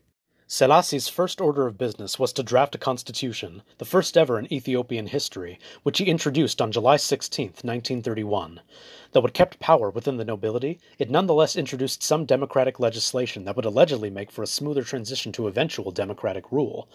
Selassie's 0.50 1.08
first 1.08 1.42
order 1.42 1.66
of 1.66 1.76
business 1.76 2.18
was 2.18 2.32
to 2.32 2.42
draft 2.42 2.74
a 2.74 2.78
constitution, 2.78 3.60
the 3.76 3.84
first 3.84 4.16
ever 4.16 4.38
in 4.38 4.50
Ethiopian 4.50 5.08
history, 5.08 5.58
which 5.82 5.98
he 5.98 6.06
introduced 6.06 6.62
on 6.62 6.72
July 6.72 6.96
16, 6.96 7.48
1931. 7.48 8.62
Though 9.12 9.26
it 9.26 9.34
kept 9.34 9.60
power 9.60 9.90
within 9.90 10.16
the 10.16 10.24
nobility, 10.24 10.80
it 10.98 11.10
nonetheless 11.10 11.54
introduced 11.54 12.02
some 12.02 12.24
democratic 12.24 12.80
legislation 12.80 13.44
that 13.44 13.56
would 13.56 13.66
allegedly 13.66 14.08
make 14.08 14.30
for 14.32 14.42
a 14.42 14.46
smoother 14.46 14.82
transition 14.82 15.32
to 15.32 15.48
eventual 15.48 15.90
democratic 15.90 16.50
rule. 16.50 16.88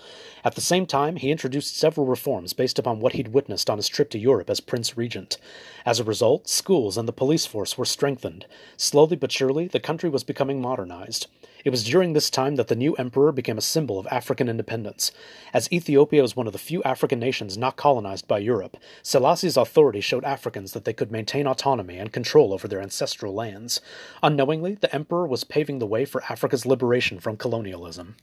At 0.43 0.55
the 0.55 0.60
same 0.60 0.88
time, 0.88 1.17
he 1.17 1.29
introduced 1.29 1.77
several 1.77 2.07
reforms 2.07 2.53
based 2.53 2.79
upon 2.79 3.01
what 3.01 3.13
he'd 3.13 3.36
witnessed 3.36 3.69
on 3.69 3.77
his 3.77 3.88
trip 3.88 4.10
to 4.10 4.17
Europe 4.17 4.50
as 4.50 4.62
Prince 4.62 4.98
Regent. 4.98 5.38
As 5.86 6.00
a 6.00 6.03
result, 6.03 6.50
schools 6.50 6.98
and 6.98 7.07
the 7.07 7.13
police 7.13 7.45
force 7.45 7.77
were 7.77 7.86
strengthened. 7.86 8.48
Slowly 8.77 9.15
but 9.15 9.31
surely, 9.31 9.67
the 9.67 9.79
country 9.79 10.10
was 10.10 10.24
becoming 10.24 10.60
modernized. 10.60 11.27
It 11.63 11.70
was 11.70 11.86
during 11.86 12.12
this 12.12 12.29
time 12.29 12.55
that 12.55 12.67
the 12.67 12.75
new 12.75 12.93
emperor 12.96 13.32
became 13.32 13.58
a 13.58 13.62
symbol 13.62 13.98
of 13.98 14.08
African 14.08 14.50
independence. 14.50 15.13
As 15.53 15.72
Ethiopia 15.72 16.22
was 16.22 16.36
one 16.36 16.46
of 16.46 16.51
the 16.51 16.60
few 16.60 16.84
African 16.84 17.20
nations 17.20 17.58
not 17.58 17.77
colonized 17.77 18.27
by 18.27 18.39
Europe, 18.39 18.75
Selassie's 19.01 19.55
authority 19.55 20.01
showed 20.01 20.25
Africans 20.25 20.74
that 20.74 20.84
they 20.84 20.91
could 20.91 21.12
maintain 21.12 21.48
autonomy 21.48 21.98
and 21.98 22.12
control 22.12 22.51
over 22.51 22.67
their 22.67 22.82
ancestral 22.82 23.34
lands. 23.34 23.79
Unknowingly, 24.22 24.75
the 24.75 24.93
emperor 24.93 25.25
was 25.25 25.46
paving 25.46 25.79
the 25.79 25.88
way 25.88 26.03
for 26.03 26.24
Africa's 26.24 26.65
liberation 26.65 27.20
from 27.20 27.38
colonialism. 27.38 28.17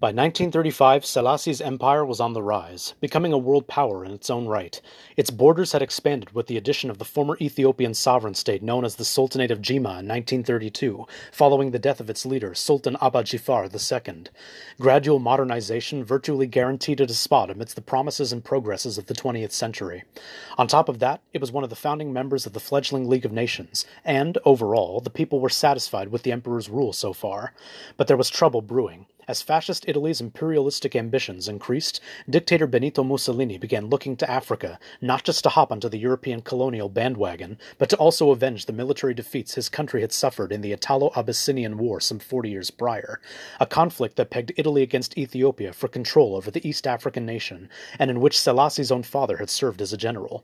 By 0.00 0.10
1935, 0.10 1.04
Selassie's 1.04 1.60
empire 1.60 2.04
was 2.04 2.20
on 2.20 2.32
the 2.32 2.40
rise, 2.40 2.94
becoming 3.00 3.32
a 3.32 3.38
world 3.38 3.66
power 3.66 4.04
in 4.04 4.12
its 4.12 4.30
own 4.30 4.46
right. 4.46 4.80
Its 5.16 5.28
borders 5.28 5.72
had 5.72 5.82
expanded 5.82 6.30
with 6.30 6.46
the 6.46 6.56
addition 6.56 6.88
of 6.88 6.98
the 6.98 7.04
former 7.04 7.36
Ethiopian 7.40 7.94
sovereign 7.94 8.34
state 8.34 8.62
known 8.62 8.84
as 8.84 8.94
the 8.94 9.04
Sultanate 9.04 9.50
of 9.50 9.58
Jimma 9.58 9.98
in 9.98 10.06
1932, 10.06 11.04
following 11.32 11.72
the 11.72 11.80
death 11.80 11.98
of 11.98 12.08
its 12.08 12.24
leader, 12.24 12.54
Sultan 12.54 12.96
Abba 13.02 13.24
Jifar 13.24 13.68
II. 13.68 14.26
Gradual 14.78 15.18
modernization 15.18 16.04
virtually 16.04 16.46
guaranteed 16.46 17.00
it 17.00 17.10
a 17.10 17.14
spot 17.14 17.50
amidst 17.50 17.74
the 17.74 17.82
promises 17.82 18.32
and 18.32 18.44
progresses 18.44 18.98
of 18.98 19.06
the 19.06 19.14
20th 19.14 19.50
century. 19.50 20.04
On 20.56 20.68
top 20.68 20.88
of 20.88 21.00
that, 21.00 21.22
it 21.32 21.40
was 21.40 21.50
one 21.50 21.64
of 21.64 21.70
the 21.70 21.74
founding 21.74 22.12
members 22.12 22.46
of 22.46 22.52
the 22.52 22.60
fledgling 22.60 23.08
League 23.08 23.26
of 23.26 23.32
Nations, 23.32 23.84
and, 24.04 24.38
overall, 24.44 25.00
the 25.00 25.10
people 25.10 25.40
were 25.40 25.48
satisfied 25.48 26.10
with 26.10 26.22
the 26.22 26.30
emperor's 26.30 26.70
rule 26.70 26.92
so 26.92 27.12
far. 27.12 27.52
But 27.96 28.06
there 28.06 28.16
was 28.16 28.30
trouble 28.30 28.62
brewing. 28.62 29.06
As 29.28 29.42
fascist 29.42 29.84
Italy's 29.86 30.22
imperialistic 30.22 30.96
ambitions 30.96 31.48
increased, 31.48 32.00
dictator 32.30 32.66
Benito 32.66 33.04
Mussolini 33.04 33.58
began 33.58 33.90
looking 33.90 34.16
to 34.16 34.30
Africa, 34.30 34.78
not 35.02 35.22
just 35.22 35.42
to 35.42 35.50
hop 35.50 35.70
onto 35.70 35.90
the 35.90 35.98
European 35.98 36.40
colonial 36.40 36.88
bandwagon, 36.88 37.58
but 37.76 37.90
to 37.90 37.96
also 37.98 38.30
avenge 38.30 38.64
the 38.64 38.72
military 38.72 39.12
defeats 39.12 39.52
his 39.52 39.68
country 39.68 40.00
had 40.00 40.14
suffered 40.14 40.50
in 40.50 40.62
the 40.62 40.72
Italo 40.72 41.12
Abyssinian 41.14 41.76
War 41.76 42.00
some 42.00 42.18
40 42.18 42.48
years 42.48 42.70
prior, 42.70 43.20
a 43.60 43.66
conflict 43.66 44.16
that 44.16 44.30
pegged 44.30 44.54
Italy 44.56 44.80
against 44.80 45.18
Ethiopia 45.18 45.74
for 45.74 45.88
control 45.88 46.34
over 46.34 46.50
the 46.50 46.66
East 46.66 46.86
African 46.86 47.26
nation, 47.26 47.68
and 47.98 48.10
in 48.10 48.22
which 48.22 48.40
Selassie's 48.40 48.90
own 48.90 49.02
father 49.02 49.36
had 49.36 49.50
served 49.50 49.82
as 49.82 49.92
a 49.92 49.98
general. 49.98 50.42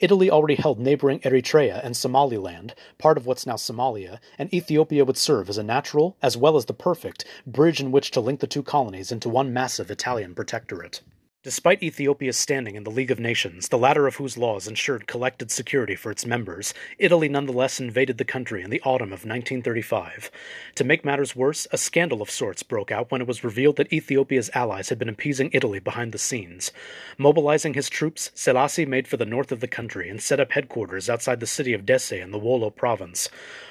Italy 0.00 0.30
already 0.30 0.54
held 0.54 0.80
neighboring 0.80 1.20
Eritrea 1.20 1.84
and 1.84 1.94
Somaliland, 1.94 2.74
part 2.96 3.18
of 3.18 3.26
what's 3.26 3.46
now 3.46 3.56
Somalia, 3.56 4.20
and 4.38 4.52
Ethiopia 4.54 5.04
would 5.04 5.18
serve 5.18 5.50
as 5.50 5.58
a 5.58 5.62
natural, 5.62 6.16
as 6.22 6.34
well 6.34 6.56
as 6.56 6.64
the 6.64 6.72
perfect, 6.72 7.26
bridge 7.46 7.78
in 7.78 7.92
which 7.92 8.10
link 8.22 8.40
the 8.40 8.46
two 8.46 8.62
colonies 8.62 9.12
into 9.12 9.28
one 9.28 9.52
massive 9.52 9.90
Italian 9.90 10.34
protectorate. 10.34 11.02
Despite 11.44 11.82
Ethiopia's 11.82 12.36
standing 12.36 12.76
in 12.76 12.84
the 12.84 12.90
League 12.90 13.10
of 13.10 13.18
Nations, 13.18 13.66
the 13.66 13.76
latter 13.76 14.06
of 14.06 14.14
whose 14.14 14.38
laws 14.38 14.68
ensured 14.68 15.08
collected 15.08 15.50
security 15.50 15.96
for 15.96 16.12
its 16.12 16.24
members, 16.24 16.72
Italy 17.00 17.28
nonetheless 17.28 17.80
invaded 17.80 18.16
the 18.16 18.24
country 18.24 18.62
in 18.62 18.70
the 18.70 18.80
autumn 18.82 19.08
of 19.08 19.26
1935. 19.26 20.30
To 20.76 20.84
make 20.84 21.04
matters 21.04 21.34
worse, 21.34 21.66
a 21.72 21.78
scandal 21.78 22.22
of 22.22 22.30
sorts 22.30 22.62
broke 22.62 22.92
out 22.92 23.10
when 23.10 23.20
it 23.20 23.26
was 23.26 23.42
revealed 23.42 23.74
that 23.78 23.92
Ethiopia's 23.92 24.50
allies 24.54 24.90
had 24.90 25.00
been 25.00 25.08
appeasing 25.08 25.50
Italy 25.52 25.80
behind 25.80 26.12
the 26.12 26.18
scenes. 26.18 26.70
Mobilizing 27.18 27.74
his 27.74 27.90
troops, 27.90 28.30
Selassie 28.36 28.86
made 28.86 29.08
for 29.08 29.16
the 29.16 29.26
north 29.26 29.50
of 29.50 29.58
the 29.58 29.66
country 29.66 30.08
and 30.08 30.22
set 30.22 30.38
up 30.38 30.52
headquarters 30.52 31.10
outside 31.10 31.40
the 31.40 31.46
city 31.48 31.72
of 31.72 31.84
Dessie 31.84 32.20
in 32.20 32.30
the 32.30 32.38
Wollo 32.38 32.70
province. 32.70 33.28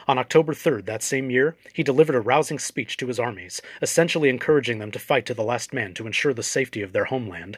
On 0.10 0.18
October 0.18 0.54
3rd 0.54 0.88
that 0.88 1.04
same 1.04 1.30
year, 1.30 1.56
he 1.72 1.84
delivered 1.84 2.18
a 2.18 2.20
rousing 2.20 2.60
speech 2.60 2.98
to 2.98 3.08
his 3.08 3.18
armies, 3.18 3.62
essentially 3.82 4.28
encouraging 4.28 4.80
them 4.80 4.92
to 4.92 5.00
fight 5.00 5.26
to 5.28 5.34
the 5.34 5.42
last 5.42 5.72
man 5.72 5.94
to 5.94 6.06
ensure 6.06 6.34
the 6.34 6.44
safety 6.44 6.82
of 6.82 6.92
their 6.92 7.06
homeland. 7.06 7.58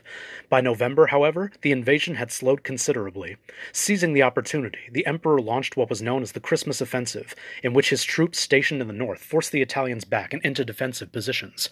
By 0.50 0.62
November, 0.62 1.08
however, 1.08 1.52
the 1.62 1.72
invasion 1.72 2.16
had 2.16 2.32
slowed 2.32 2.64
considerably. 2.64 3.38
Seizing 3.72 4.14
the 4.14 4.24
opportunity, 4.24 4.80
the 4.92 5.06
emperor 5.06 5.42
launched 5.42 5.78
what 5.78 5.90
was 5.90 6.02
known 6.02 6.22
as 6.22 6.34
the 6.34 6.40
Christmas 6.40 6.82
Offensive, 6.82 7.36
in 7.64 7.74
which 7.74 7.90
his 7.90 8.04
troops 8.04 8.40
stationed 8.40 8.82
in 8.82 8.88
the 8.88 8.94
north 8.94 9.24
forced 9.24 9.52
the 9.52 9.62
Italians 9.62 10.06
back 10.06 10.34
and 10.34 10.42
into 10.44 10.66
defensive 10.66 11.12
positions. 11.12 11.70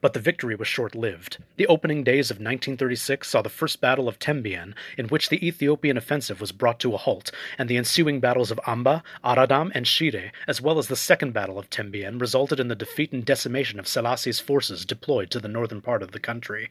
But 0.00 0.12
the 0.12 0.20
victory 0.20 0.54
was 0.54 0.68
short 0.68 0.94
lived. 0.94 1.38
The 1.56 1.66
opening 1.66 2.04
days 2.04 2.30
of 2.30 2.36
1936 2.36 3.28
saw 3.28 3.42
the 3.42 3.48
First 3.48 3.80
Battle 3.80 4.08
of 4.08 4.18
Tembien, 4.18 4.74
in 4.96 5.08
which 5.08 5.28
the 5.28 5.46
Ethiopian 5.46 5.96
offensive 5.96 6.40
was 6.40 6.52
brought 6.52 6.80
to 6.80 6.94
a 6.94 6.98
halt, 6.98 7.30
and 7.58 7.68
the 7.68 7.76
ensuing 7.76 8.20
battles 8.20 8.50
of 8.50 8.60
Amba, 8.66 9.02
Aradam, 9.24 9.70
and 9.74 9.86
Shire 9.86 10.32
as 10.46 10.60
well 10.60 10.78
as 10.78 10.88
the 10.88 10.96
Second 10.96 11.32
Battle 11.32 11.58
of 11.58 11.70
Tembien, 11.70 12.20
resulted 12.20 12.60
in 12.60 12.68
the 12.68 12.74
defeat 12.74 13.12
and 13.12 13.24
decimation 13.24 13.78
of 13.78 13.88
Selassie's 13.88 14.40
forces 14.40 14.84
deployed 14.84 15.30
to 15.30 15.40
the 15.40 15.48
northern 15.48 15.80
part 15.80 16.02
of 16.02 16.12
the 16.12 16.20
country. 16.20 16.70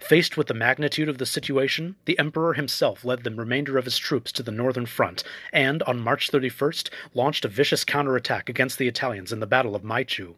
Faced 0.00 0.36
with 0.36 0.39
the 0.46 0.54
magnitude 0.54 1.08
of 1.08 1.18
the 1.18 1.26
situation, 1.26 1.96
the 2.04 2.18
Emperor 2.18 2.54
himself 2.54 3.04
led 3.04 3.24
the 3.24 3.30
remainder 3.30 3.78
of 3.78 3.84
his 3.84 3.98
troops 3.98 4.32
to 4.32 4.42
the 4.42 4.50
northern 4.50 4.86
front 4.86 5.24
and, 5.52 5.82
on 5.84 6.00
March 6.00 6.30
31st, 6.30 6.90
launched 7.14 7.44
a 7.44 7.48
vicious 7.48 7.84
counterattack 7.84 8.48
against 8.48 8.78
the 8.78 8.88
Italians 8.88 9.32
in 9.32 9.40
the 9.40 9.46
Battle 9.46 9.74
of 9.74 9.82
Maychew. 9.82 10.34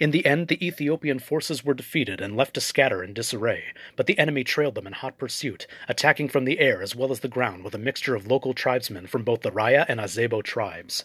In 0.00 0.10
the 0.10 0.26
end, 0.26 0.48
the 0.48 0.66
Ethiopian 0.66 1.18
forces 1.18 1.64
were 1.64 1.74
defeated 1.74 2.20
and 2.20 2.36
left 2.36 2.54
to 2.54 2.60
scatter 2.60 3.02
in 3.04 3.14
disarray, 3.14 3.66
but 3.94 4.06
the 4.06 4.18
enemy 4.18 4.44
trailed 4.44 4.74
them 4.74 4.86
in 4.86 4.92
hot 4.92 5.18
pursuit, 5.18 5.66
attacking 5.88 6.28
from 6.28 6.44
the 6.44 6.58
air 6.58 6.82
as 6.82 6.96
well 6.96 7.12
as 7.12 7.20
the 7.20 7.28
ground 7.28 7.62
with 7.62 7.74
a 7.74 7.78
mixture 7.78 8.14
of 8.14 8.26
local 8.26 8.54
tribesmen 8.54 9.06
from 9.06 9.22
both 9.22 9.42
the 9.42 9.52
Raya 9.52 9.84
and 9.88 10.00
Azebo 10.00 10.42
tribes. 10.42 11.04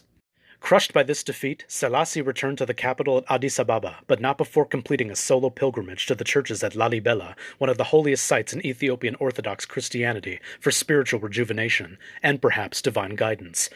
Crushed 0.60 0.92
by 0.92 1.02
this 1.02 1.22
defeat, 1.22 1.64
Selassie 1.66 2.20
returned 2.20 2.58
to 2.58 2.66
the 2.66 2.74
capital 2.74 3.18
at 3.18 3.24
Addis 3.30 3.58
Ababa, 3.58 3.98
but 4.06 4.20
not 4.20 4.36
before 4.36 4.66
completing 4.66 5.10
a 5.10 5.16
solo 5.16 5.48
pilgrimage 5.48 6.04
to 6.06 6.14
the 6.14 6.24
churches 6.24 6.62
at 6.62 6.74
Lalibela, 6.74 7.36
one 7.56 7.70
of 7.70 7.78
the 7.78 7.84
holiest 7.84 8.26
sites 8.26 8.52
in 8.52 8.66
Ethiopian 8.66 9.14
Orthodox 9.14 9.64
Christianity, 9.64 10.40
for 10.60 10.70
spiritual 10.70 11.20
rejuvenation 11.20 11.96
and 12.22 12.42
perhaps 12.42 12.82
divine 12.82 13.14
guidance. 13.14 13.70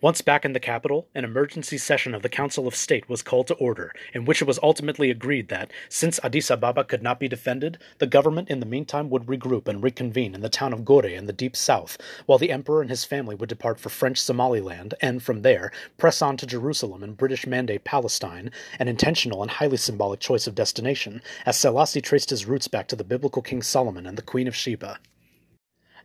Once 0.00 0.20
back 0.20 0.44
in 0.44 0.52
the 0.52 0.60
capital, 0.60 1.08
an 1.12 1.24
emergency 1.24 1.76
session 1.76 2.14
of 2.14 2.22
the 2.22 2.28
Council 2.28 2.68
of 2.68 2.74
State 2.76 3.08
was 3.08 3.20
called 3.20 3.48
to 3.48 3.54
order, 3.54 3.92
in 4.14 4.24
which 4.24 4.40
it 4.40 4.46
was 4.46 4.60
ultimately 4.62 5.10
agreed 5.10 5.48
that, 5.48 5.72
since 5.88 6.20
Addis 6.22 6.52
Ababa 6.52 6.84
could 6.84 7.02
not 7.02 7.18
be 7.18 7.26
defended, 7.26 7.78
the 7.98 8.06
government 8.06 8.48
in 8.48 8.60
the 8.60 8.66
meantime 8.66 9.10
would 9.10 9.26
regroup 9.26 9.66
and 9.66 9.82
reconvene 9.82 10.36
in 10.36 10.40
the 10.40 10.48
town 10.48 10.72
of 10.72 10.84
Gore 10.84 11.04
in 11.04 11.26
the 11.26 11.32
deep 11.32 11.56
south, 11.56 11.98
while 12.26 12.38
the 12.38 12.52
emperor 12.52 12.80
and 12.80 12.90
his 12.90 13.04
family 13.04 13.34
would 13.34 13.48
depart 13.48 13.80
for 13.80 13.88
French 13.88 14.20
Somaliland 14.20 14.94
and, 15.02 15.20
from 15.20 15.42
there, 15.42 15.72
press 15.96 16.22
on 16.22 16.27
to 16.36 16.46
Jerusalem 16.46 17.02
and 17.02 17.16
British 17.16 17.46
Mandate 17.46 17.84
Palestine, 17.84 18.50
an 18.78 18.86
intentional 18.86 19.42
and 19.42 19.50
highly 19.50 19.78
symbolic 19.78 20.20
choice 20.20 20.46
of 20.46 20.54
destination, 20.54 21.22
as 21.46 21.56
Selassie 21.56 22.00
traced 22.00 22.30
his 22.30 22.46
roots 22.46 22.68
back 22.68 22.86
to 22.88 22.96
the 22.96 23.02
biblical 23.02 23.42
King 23.42 23.62
Solomon 23.62 24.06
and 24.06 24.18
the 24.18 24.22
Queen 24.22 24.46
of 24.46 24.54
Sheba. 24.54 24.98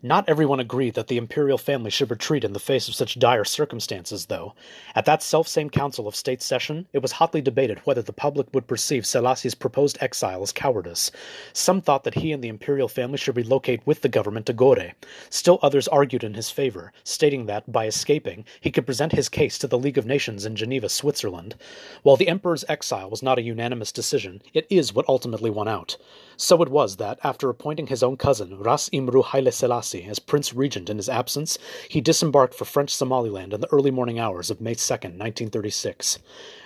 Not 0.06 0.28
everyone 0.28 0.60
agreed 0.60 0.96
that 0.96 1.08
the 1.08 1.16
imperial 1.16 1.58
family 1.58 1.90
should 1.90 2.12
retreat 2.12 2.44
in 2.44 2.52
the 2.52 2.60
face 2.60 2.90
of 2.90 2.94
such 2.94 3.18
dire 3.18 3.46
circumstances, 3.46 4.26
though. 4.26 4.54
At 4.96 5.06
that 5.06 5.24
selfsame 5.24 5.70
Council 5.70 6.10
of 6.10 6.16
State 6.16 6.42
session, 6.42 6.88
it 6.92 7.02
was 7.02 7.14
hotly 7.14 7.40
debated 7.40 7.80
whether 7.86 8.02
the 8.02 8.12
public 8.12 8.48
would 8.54 8.68
perceive 8.68 9.06
Selassie's 9.06 9.56
proposed 9.56 9.98
exile 10.02 10.42
as 10.42 10.52
cowardice. 10.52 11.10
Some 11.54 11.80
thought 11.80 12.04
that 12.04 12.16
he 12.16 12.34
and 12.34 12.44
the 12.44 12.50
imperial 12.50 12.90
family 12.90 13.18
should 13.18 13.38
relocate 13.38 13.88
with 13.88 14.02
the 14.02 14.10
government 14.10 14.46
to 14.48 14.54
Gore. 14.54 14.92
Still 15.30 15.58
others 15.62 15.88
argued 15.88 16.26
in 16.26 16.34
his 16.34 16.50
favor, 16.50 16.92
stating 17.06 17.46
that, 17.46 17.72
by 17.72 17.88
escaping, 17.88 18.44
he 18.60 18.72
could 18.72 18.86
present 18.86 19.14
his 19.14 19.30
case 19.30 19.58
to 19.60 19.68
the 19.68 19.80
League 19.80 19.98
of 19.98 20.06
Nations 20.06 20.46
in 20.46 20.58
Geneva, 20.58 20.90
Switzerland. 20.90 21.56
While 22.02 22.18
the 22.18 22.28
emperor's 22.28 22.66
exile 22.68 23.10
was 23.10 23.24
not 23.24 23.40
a 23.40 23.42
unanimous 23.42 23.94
decision, 23.94 24.42
it 24.54 24.68
is 24.70 24.94
what 24.94 25.08
ultimately 25.08 25.50
won 25.50 25.70
out. 25.70 25.96
So 26.36 26.62
it 26.62 26.70
was 26.70 26.98
that, 26.98 27.20
after 27.24 27.48
appointing 27.48 27.88
his 27.88 28.04
own 28.04 28.18
cousin, 28.18 28.60
Ras 28.60 28.90
Imru 28.90 29.24
Haile 29.24 29.52
Selassie, 29.52 29.93
as 30.02 30.18
Prince 30.18 30.54
Regent 30.54 30.90
in 30.90 30.98
his 30.98 31.08
absence, 31.08 31.60
he 31.88 32.02
disembarked 32.02 32.56
for 32.56 32.66
French 32.66 32.96
Somaliland 32.96 33.54
in 33.54 33.62
the 33.62 33.72
early 33.72 33.92
morning 33.92 34.20
hours 34.20 34.50
of 34.50 34.60
May 34.60 34.74
2, 34.74 34.94
1936. 34.94 36.20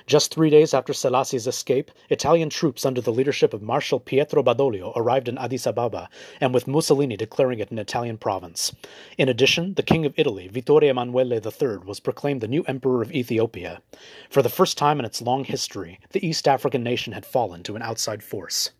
Just 0.06 0.34
three 0.34 0.50
days 0.50 0.74
after 0.74 0.94
Selassie's 0.94 1.48
escape, 1.48 1.92
Italian 2.10 2.50
troops 2.50 2.86
under 2.86 3.02
the 3.02 3.12
leadership 3.12 3.54
of 3.54 3.62
Marshal 3.62 4.00
Pietro 4.00 4.42
Badoglio 4.42 4.94
arrived 4.96 5.28
in 5.28 5.38
Addis 5.38 5.68
Ababa, 5.68 6.08
and 6.40 6.54
with 6.54 6.66
Mussolini 6.66 7.18
declaring 7.18 7.60
it 7.60 7.72
an 7.72 7.80
Italian 7.80 8.18
province. 8.18 8.74
In 9.18 9.28
addition, 9.28 9.74
the 9.74 9.84
King 9.84 10.06
of 10.06 10.14
Italy, 10.16 10.48
Vittorio 10.48 10.92
Emanuele 10.92 11.34
III, 11.34 11.80
was 11.86 12.00
proclaimed 12.00 12.40
the 12.40 12.48
new 12.48 12.64
Emperor 12.70 13.02
of 13.02 13.12
Ethiopia. 13.12 13.82
For 14.30 14.42
the 14.42 14.48
first 14.48 14.78
time 14.78 15.00
in 15.00 15.06
its 15.06 15.22
long 15.22 15.44
history, 15.44 16.00
the 16.12 16.26
East 16.26 16.48
African 16.48 16.84
nation 16.84 17.12
had 17.12 17.26
fallen 17.26 17.62
to 17.64 17.76
an 17.76 17.82
outside 17.82 18.24
force. 18.24 18.72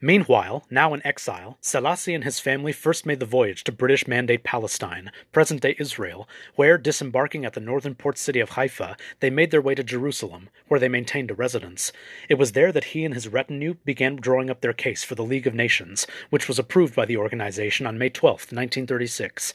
Meanwhile, 0.00 0.66
now 0.70 0.92
in 0.92 1.06
exile, 1.06 1.56
Selassie 1.62 2.12
and 2.12 2.22
his 2.22 2.38
family 2.38 2.72
first 2.72 3.06
made 3.06 3.18
the 3.18 3.24
voyage 3.24 3.64
to 3.64 3.72
British 3.72 4.06
Mandate 4.06 4.44
Palestine, 4.44 5.10
present 5.32 5.62
day 5.62 5.74
Israel, 5.78 6.28
where, 6.54 6.76
disembarking 6.76 7.46
at 7.46 7.54
the 7.54 7.60
northern 7.60 7.94
port 7.94 8.18
city 8.18 8.38
of 8.38 8.50
Haifa, 8.50 8.98
they 9.20 9.30
made 9.30 9.50
their 9.50 9.62
way 9.62 9.74
to 9.74 9.82
Jerusalem, 9.82 10.50
where 10.68 10.78
they 10.78 10.88
maintained 10.88 11.30
a 11.30 11.34
residence. 11.34 11.92
It 12.28 12.34
was 12.34 12.52
there 12.52 12.72
that 12.72 12.92
he 12.92 13.06
and 13.06 13.14
his 13.14 13.28
retinue 13.28 13.76
began 13.86 14.16
drawing 14.16 14.50
up 14.50 14.60
their 14.60 14.74
case 14.74 15.02
for 15.02 15.14
the 15.14 15.24
League 15.24 15.46
of 15.46 15.54
Nations, 15.54 16.06
which 16.28 16.46
was 16.46 16.58
approved 16.58 16.94
by 16.94 17.06
the 17.06 17.16
organization 17.16 17.86
on 17.86 17.96
May 17.96 18.10
12, 18.10 18.32
1936. 18.52 19.54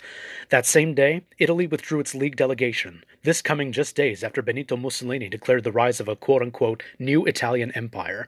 That 0.50 0.66
same 0.66 0.96
day, 0.96 1.22
Italy 1.38 1.68
withdrew 1.68 2.00
its 2.00 2.16
League 2.16 2.36
delegation, 2.36 3.04
this 3.24 3.42
coming 3.42 3.72
just 3.72 3.96
days 3.96 4.24
after 4.24 4.42
Benito 4.42 4.76
Mussolini 4.76 5.30
declared 5.30 5.64
the 5.64 5.72
rise 5.72 6.00
of 6.00 6.08
a 6.08 6.16
quote 6.16 6.42
unquote 6.42 6.82
new 6.98 7.26
Italian 7.26 7.72
empire. 7.74 8.28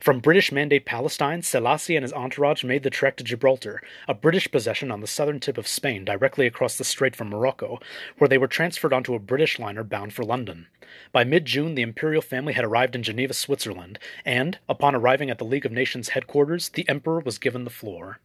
From 0.00 0.20
British 0.20 0.50
Mandate 0.50 0.86
Palestine, 0.86 1.42
Selassie 1.42 1.96
and 1.96 2.02
his 2.02 2.12
entourage 2.12 2.64
made 2.64 2.82
the 2.82 2.90
trek 2.90 3.16
to 3.16 3.24
Gibraltar, 3.24 3.82
a 4.08 4.14
British 4.14 4.50
possession 4.50 4.90
on 4.90 5.00
the 5.00 5.06
southern 5.06 5.40
tip 5.40 5.58
of 5.58 5.68
Spain, 5.68 6.06
directly 6.06 6.46
across 6.46 6.78
the 6.78 6.84
strait 6.84 7.14
from 7.14 7.28
Morocco, 7.28 7.80
where 8.16 8.28
they 8.28 8.38
were 8.38 8.48
transferred 8.48 8.94
onto 8.94 9.14
a 9.14 9.18
British 9.18 9.58
liner 9.58 9.84
bound 9.84 10.14
for 10.14 10.24
London. 10.24 10.68
By 11.12 11.24
mid 11.24 11.44
June, 11.44 11.74
the 11.74 11.82
imperial 11.82 12.22
family 12.22 12.54
had 12.54 12.64
arrived 12.64 12.94
in 12.94 13.02
Geneva, 13.02 13.34
Switzerland, 13.34 13.98
and, 14.24 14.58
upon 14.68 14.94
arriving 14.94 15.28
at 15.28 15.38
the 15.38 15.44
League 15.44 15.66
of 15.66 15.72
Nations 15.72 16.10
headquarters, 16.10 16.70
the 16.70 16.88
emperor 16.88 17.20
was 17.20 17.38
given 17.38 17.64
the 17.64 17.70
floor. 17.70 18.20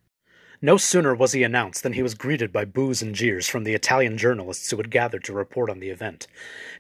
No 0.66 0.78
sooner 0.78 1.14
was 1.14 1.34
he 1.34 1.44
announced 1.44 1.84
than 1.84 1.94
he 1.94 2.02
was 2.02 2.16
greeted 2.16 2.52
by 2.52 2.66
boos 2.66 3.04
and 3.04 3.14
jeers 3.14 3.48
from 3.48 3.66
the 3.66 3.76
Italian 3.76 4.18
journalists 4.18 4.72
who 4.72 4.78
had 4.78 4.90
gathered 4.90 5.24
to 5.26 5.32
report 5.32 5.70
on 5.70 5.80
the 5.80 5.92
event. 5.92 6.26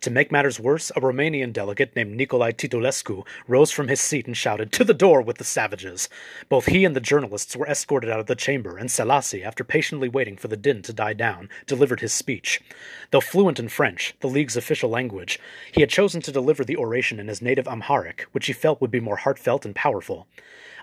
To 0.02 0.10
make 0.10 0.32
matters 0.32 0.60
worse, 0.60 0.90
a 0.96 1.00
Romanian 1.00 1.54
delegate 1.54 1.96
named 1.96 2.20
Nicolae 2.20 2.54
Titulescu 2.54 3.24
rose 3.48 3.70
from 3.70 3.88
his 3.88 4.02
seat 4.02 4.26
and 4.26 4.36
shouted, 4.36 4.72
To 4.72 4.84
the 4.84 4.96
door 4.96 5.22
with 5.22 5.38
the 5.38 5.44
savages! 5.44 6.10
Both 6.50 6.66
he 6.66 6.84
and 6.84 6.96
the 6.96 7.00
journalists 7.00 7.56
were 7.56 7.68
escorted 7.68 8.10
out 8.10 8.20
of 8.20 8.26
the 8.26 8.34
chamber, 8.34 8.76
and 8.76 8.90
Selassie, 8.90 9.44
after 9.44 9.64
patiently 9.64 10.10
waiting 10.10 10.36
for 10.36 10.48
the 10.48 10.58
din 10.58 10.82
to 10.82 10.92
die 10.92 11.14
down, 11.14 11.48
delivered 11.68 12.00
his 12.00 12.12
speech. 12.12 12.62
Though 13.12 13.22
fluent 13.22 13.60
in 13.60 13.70
French, 13.70 14.16
the 14.20 14.28
League's 14.28 14.58
official 14.58 14.90
language, 14.90 15.40
he 15.72 15.82
had 15.82 15.92
chosen 15.92 16.22
to 16.22 16.32
deliver 16.32 16.66
the 16.66 16.78
oration 16.78 17.20
in 17.20 17.28
his 17.28 17.40
native 17.40 17.68
Amharic, 17.68 18.26
which 18.32 18.48
he 18.48 18.54
felt 18.54 18.82
would 18.82 18.90
be 18.90 19.00
more 19.00 19.18
heartfelt 19.18 19.64
and 19.64 19.76
powerful. 19.76 20.26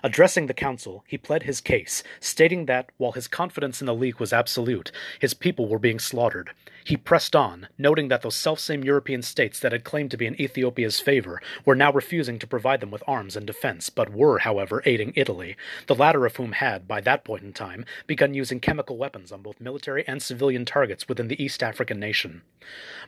Addressing 0.05 0.47
the 0.47 0.53
council, 0.53 1.05
he 1.07 1.17
pled 1.17 1.43
his 1.43 1.61
case, 1.61 2.03
stating 2.19 2.65
that, 2.65 2.89
while 2.97 3.13
his 3.13 3.29
confidence 3.29 3.79
in 3.79 3.87
the 3.87 3.95
League 3.95 4.19
was 4.19 4.33
absolute, 4.33 4.91
his 5.19 5.33
people 5.33 5.69
were 5.69 5.79
being 5.79 5.97
slaughtered. 5.97 6.51
He 6.85 6.97
pressed 6.97 7.35
on, 7.35 7.69
noting 7.77 8.09
that 8.09 8.21
those 8.21 8.35
selfsame 8.35 8.83
European 8.83 9.21
states 9.21 9.61
that 9.61 9.71
had 9.71 9.85
claimed 9.85 10.11
to 10.11 10.17
be 10.17 10.25
in 10.25 10.39
Ethiopia's 10.39 10.99
favor 10.99 11.41
were 11.63 11.75
now 11.75 11.93
refusing 11.93 12.37
to 12.39 12.47
provide 12.47 12.81
them 12.81 12.91
with 12.91 13.03
arms 13.07 13.37
and 13.37 13.47
defense, 13.47 13.89
but 13.89 14.11
were, 14.11 14.39
however, 14.39 14.83
aiding 14.85 15.13
Italy, 15.15 15.55
the 15.87 15.95
latter 15.95 16.25
of 16.25 16.35
whom 16.35 16.51
had, 16.51 16.85
by 16.85 16.99
that 16.99 17.23
point 17.23 17.43
in 17.43 17.53
time, 17.53 17.85
begun 18.05 18.33
using 18.33 18.59
chemical 18.59 18.97
weapons 18.97 19.31
on 19.31 19.41
both 19.41 19.61
military 19.61 20.05
and 20.05 20.21
civilian 20.21 20.65
targets 20.65 21.07
within 21.07 21.29
the 21.29 21.41
East 21.41 21.63
African 21.63 22.01
nation. 22.01 22.41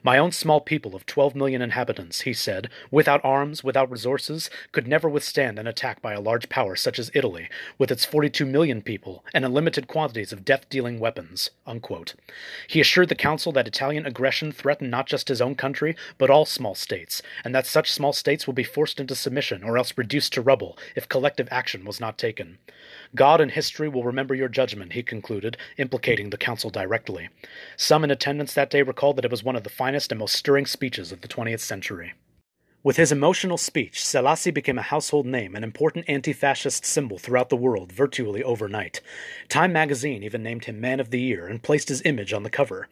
My 0.02 0.18
own 0.18 0.32
small 0.32 0.62
people 0.62 0.96
of 0.96 1.06
12 1.06 1.36
million 1.36 1.62
inhabitants, 1.62 2.22
he 2.22 2.34
said, 2.34 2.70
without 2.92 3.24
arms, 3.26 3.64
without 3.64 3.92
resources, 3.92 4.50
could 4.72 4.88
never 4.88 5.10
withstand 5.10 5.60
an 5.60 5.68
attack 5.68 6.02
by 6.02 6.14
a 6.14 6.22
large 6.22 6.48
power 6.48 6.78
such 6.86 7.00
as 7.00 7.10
Italy, 7.16 7.50
with 7.80 7.92
its 7.92 8.06
42 8.06 8.46
million 8.46 8.80
people 8.80 9.26
and 9.34 9.44
unlimited 9.44 9.88
quantities 9.88 10.32
of 10.32 10.46
death 10.46 10.70
dealing 10.70 11.00
weapons. 11.00 11.50
Unquote. 11.66 12.14
He 12.68 12.80
assured 12.80 13.10
the 13.10 13.16
Council 13.16 13.52
that 13.54 13.68
Italian 13.68 14.06
aggression 14.06 14.52
threatened 14.52 14.92
not 14.92 15.08
just 15.08 15.28
his 15.28 15.42
own 15.42 15.56
country, 15.56 15.96
but 16.20 16.30
all 16.30 16.46
small 16.46 16.76
states, 16.76 17.24
and 17.44 17.56
that 17.56 17.66
such 17.66 17.92
small 17.92 18.14
states 18.14 18.46
would 18.46 18.56
be 18.56 18.64
forced 18.64 19.00
into 19.00 19.16
submission 19.16 19.64
or 19.64 19.80
else 19.80 19.98
reduced 19.98 20.32
to 20.34 20.42
rubble 20.44 20.78
if 20.96 21.10
collective 21.10 21.48
action 21.50 21.86
was 21.86 22.00
not 22.00 22.20
taken. 22.20 22.60
God 23.16 23.42
and 23.42 23.50
history 23.50 23.90
will 23.90 24.04
remember 24.04 24.36
your 24.36 24.48
judgment, 24.48 24.94
he 24.94 25.02
concluded, 25.02 25.58
implicating 25.78 26.30
the 26.30 26.38
Council 26.38 26.70
directly. 26.70 27.30
Some 27.78 28.04
in 28.04 28.12
attendance 28.12 28.54
that 28.54 28.70
day 28.70 28.84
recalled 28.84 29.16
that 29.16 29.26
it 29.26 29.32
was 29.32 29.44
one 29.44 29.56
of 29.56 29.64
the 29.64 29.70
finest 29.72 30.12
and 30.12 30.20
most 30.20 30.36
stirring 30.36 30.68
speeches 30.68 31.12
of 31.12 31.22
the 31.22 31.28
20th 31.28 31.62
century. 31.62 32.14
With 32.86 32.98
his 32.98 33.12
emotional 33.12 33.58
speech, 33.58 34.06
Selassie 34.06 34.52
became 34.52 34.78
a 34.78 34.84
household 34.84 35.26
name, 35.26 35.56
an 35.56 35.64
important 35.64 36.06
anti 36.08 36.34
fascist 36.34 36.86
symbol 36.86 37.18
throughout 37.18 37.50
the 37.50 37.56
world 37.56 37.92
virtually 37.92 38.44
overnight. 38.44 39.02
Time 39.50 39.74
magazine 39.74 40.22
even 40.22 40.44
named 40.44 40.66
him 40.66 40.80
Man 40.80 41.00
of 41.00 41.10
the 41.10 41.20
Year 41.20 41.48
and 41.48 41.64
placed 41.64 41.90
his 41.90 42.04
image 42.06 42.32
on 42.32 42.44
the 42.44 42.50
cover. 42.52 42.88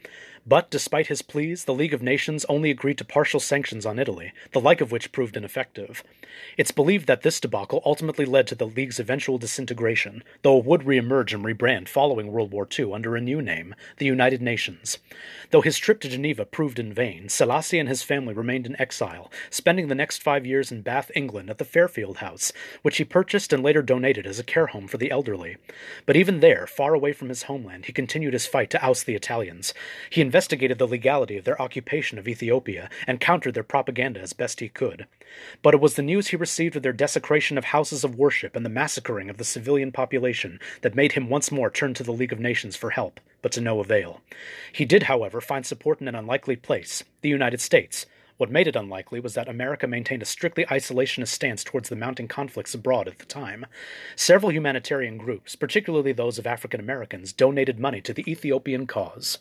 But 0.46 0.70
despite 0.70 1.08
his 1.08 1.22
pleas, 1.22 1.64
the 1.64 1.74
League 1.74 1.94
of 1.94 2.04
Nations 2.04 2.46
only 2.50 2.70
agreed 2.70 2.98
to 2.98 3.06
partial 3.06 3.40
sanctions 3.40 3.86
on 3.86 3.98
Italy, 3.98 4.34
the 4.52 4.60
like 4.60 4.82
of 4.82 4.92
which 4.92 5.14
proved 5.14 5.38
ineffective. 5.38 6.04
It's 6.58 6.72
believed 6.72 7.08
that 7.08 7.22
this 7.22 7.40
debacle 7.40 7.82
ultimately 7.86 8.26
led 8.26 8.48
to 8.48 8.56
the 8.56 8.68
League's 8.68 9.00
eventual 9.00 9.38
disintegration, 9.38 10.22
though 10.42 10.58
it 10.58 10.66
would 10.66 10.82
reemerge 10.82 11.34
and 11.34 11.46
rebrand 11.46 11.88
following 11.88 12.32
World 12.32 12.52
War 12.52 12.68
II 12.78 12.92
under 12.92 13.16
a 13.16 13.22
new 13.22 13.42
name, 13.42 13.74
the 14.00 14.06
United 14.06 14.42
Nations. 14.42 14.98
Though 15.52 15.62
his 15.62 15.78
trip 15.78 16.02
to 16.02 16.10
Geneva 16.10 16.44
proved 16.46 16.78
in 16.78 16.92
vain, 16.94 17.30
Selassie 17.30 17.80
and 17.80 17.88
his 17.88 18.04
family 18.04 18.34
remained 18.34 18.66
in 18.66 18.80
exile, 18.82 19.32
spending 19.50 19.88
the 19.88 19.96
next 19.96 20.22
five 20.22 20.46
years 20.46 20.72
in 20.72 20.82
Bath, 20.82 21.10
England 21.16 21.50
at 21.50 21.58
the 21.58 21.66
Fairfield 21.66 22.18
House, 22.18 22.52
which 22.82 22.98
he 22.98 23.06
purchased 23.06 23.54
and 23.54 23.64
later 23.64 23.82
donated 23.82 24.28
as 24.28 24.40
a 24.40 24.44
care 24.44 24.68
home 24.68 24.88
for 24.90 24.98
the 24.98 25.12
elderly. 25.12 25.56
But 26.06 26.18
even 26.18 26.42
there, 26.42 26.68
far 26.68 26.94
away 26.94 27.14
from 27.14 27.30
his 27.30 27.44
homeland, 27.44 27.86
he 27.86 27.94
continued 27.94 28.34
his 28.34 28.46
fight 28.46 28.70
to 28.72 28.86
oust 28.86 29.06
the 29.06 29.16
Italians. 29.16 29.74
He 30.10 30.33
investigated 30.34 30.80
the 30.80 30.88
legality 30.88 31.38
of 31.38 31.46
their 31.46 31.62
occupation 31.62 32.18
of 32.18 32.28
Ethiopia 32.28 32.90
and 33.06 33.20
countered 33.20 33.54
their 33.54 33.62
propaganda 33.62 34.20
as 34.20 34.34
best 34.34 34.62
he 34.62 34.68
could. 34.68 35.06
But 35.62 35.76
it 35.76 35.80
was 35.80 35.94
the 35.94 36.02
news 36.02 36.30
he 36.30 36.36
received 36.36 36.76
of 36.76 36.82
their 36.82 36.92
desecration 36.92 37.56
of 37.56 37.66
houses 37.66 38.04
of 38.04 38.18
worship 38.18 38.56
and 38.56 38.66
the 38.66 38.70
massacring 38.70 39.30
of 39.30 39.38
the 39.38 39.44
civilian 39.44 39.92
population 39.92 40.60
that 40.82 40.96
made 40.96 41.12
him 41.12 41.30
once 41.30 41.52
more 41.52 41.70
turn 41.70 41.94
to 41.94 42.04
the 42.04 42.12
League 42.12 42.34
of 42.34 42.40
Nations 42.40 42.76
for 42.76 42.90
help, 42.90 43.20
but 43.44 43.52
to 43.52 43.62
no 43.62 43.80
avail. 43.80 44.22
He 44.72 44.86
did, 44.86 45.04
however, 45.04 45.40
find 45.40 45.68
support 45.68 46.02
in 46.02 46.08
an 46.08 46.16
unlikely 46.16 46.56
place 46.56 47.04
the 47.22 47.30
United 47.30 47.62
States. 47.62 48.08
What 48.38 48.50
made 48.50 48.66
it 48.66 48.76
unlikely 48.76 49.20
was 49.20 49.36
that 49.36 49.48
America 49.48 49.86
maintained 49.86 50.24
a 50.24 50.26
strictly 50.26 50.66
isolationist 50.66 51.28
stance 51.28 51.64
towards 51.64 51.90
the 51.90 51.96
mounting 51.96 52.28
conflicts 52.28 52.74
abroad 52.74 53.08
at 53.08 53.20
the 53.20 53.26
time. 53.26 53.68
Several 54.16 54.52
humanitarian 54.52 55.18
groups, 55.20 55.56
particularly 55.56 56.12
those 56.12 56.40
of 56.40 56.48
African 56.48 56.80
Americans, 56.80 57.34
donated 57.34 57.80
money 57.80 58.02
to 58.02 58.14
the 58.16 58.28
Ethiopian 58.28 58.88
cause. 58.88 59.38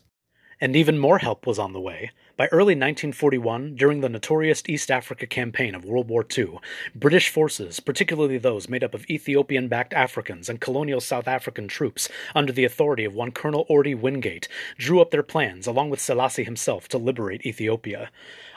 And 0.63 0.77
even 0.77 0.97
more 0.97 1.19
help 1.19 1.45
was 1.45 1.59
on 1.59 1.73
the 1.73 1.81
way. 1.81 2.13
By 2.35 2.47
early 2.47 2.75
1941, 2.75 3.75
during 3.75 4.01
the 4.01 4.09
notorious 4.09 4.63
East 4.67 4.91
Africa 4.91 5.27
campaign 5.27 5.75
of 5.75 5.85
World 5.85 6.09
War 6.09 6.25
II, 6.27 6.61
British 6.95 7.29
forces, 7.29 7.79
particularly 7.79 8.39
those 8.39 8.71
made 8.71 8.83
up 8.83 8.95
of 8.95 9.05
Ethiopian 9.11 9.69
backed 9.69 9.93
Africans 9.93 10.49
and 10.49 10.59
colonial 10.59 11.03
South 11.03 11.29
African 11.29 11.69
troops, 11.69 12.09
under 12.35 12.51
the 12.51 12.65
authority 12.65 13.05
of 13.05 13.15
one 13.15 13.33
Colonel 13.33 13.67
Orde 13.69 14.01
Wingate, 14.01 14.49
drew 14.79 15.03
up 15.03 15.11
their 15.11 15.23
plans, 15.23 15.67
along 15.67 15.91
with 15.91 16.01
Selassie 16.01 16.45
himself, 16.45 16.89
to 16.89 16.97
liberate 16.97 17.45
Ethiopia. 17.45 18.11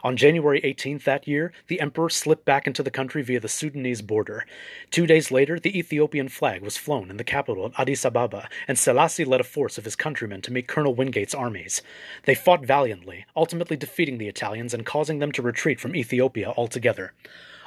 On 0.05 0.15
January 0.15 0.61
18th 0.61 1.03
that 1.05 1.27
year, 1.27 1.51
the 1.65 1.81
emperor 1.81 2.11
slipped 2.11 2.45
back 2.45 2.67
into 2.67 2.83
the 2.83 2.91
country 2.91 3.23
via 3.23 3.39
the 3.39 3.49
Sudanese 3.49 4.03
border. 4.03 4.45
Two 4.91 5.07
days 5.07 5.31
later, 5.31 5.59
the 5.59 5.75
Ethiopian 5.75 6.29
flag 6.29 6.61
was 6.61 6.77
flown 6.77 7.09
in 7.09 7.17
the 7.17 7.23
capital 7.23 7.65
of 7.65 7.73
Addis 7.75 8.05
Ababa, 8.05 8.47
and 8.67 8.77
Selassie 8.77 9.25
led 9.25 9.41
a 9.41 9.43
force 9.43 9.79
of 9.79 9.83
his 9.83 9.95
countrymen 9.95 10.41
to 10.43 10.53
meet 10.53 10.67
Colonel 10.67 10.93
Wingate's 10.93 11.33
armies. 11.33 11.81
They 12.25 12.35
fought 12.35 12.63
valiantly, 12.63 13.25
ultimately 13.35 13.64
defeating 13.73 14.19
the 14.19 14.27
Italians 14.27 14.73
and 14.73 14.85
causing 14.85 15.17
them 15.17 15.31
to 15.31 15.41
retreat 15.41 15.79
from 15.79 15.95
Ethiopia 15.95 16.53
altogether. 16.55 17.13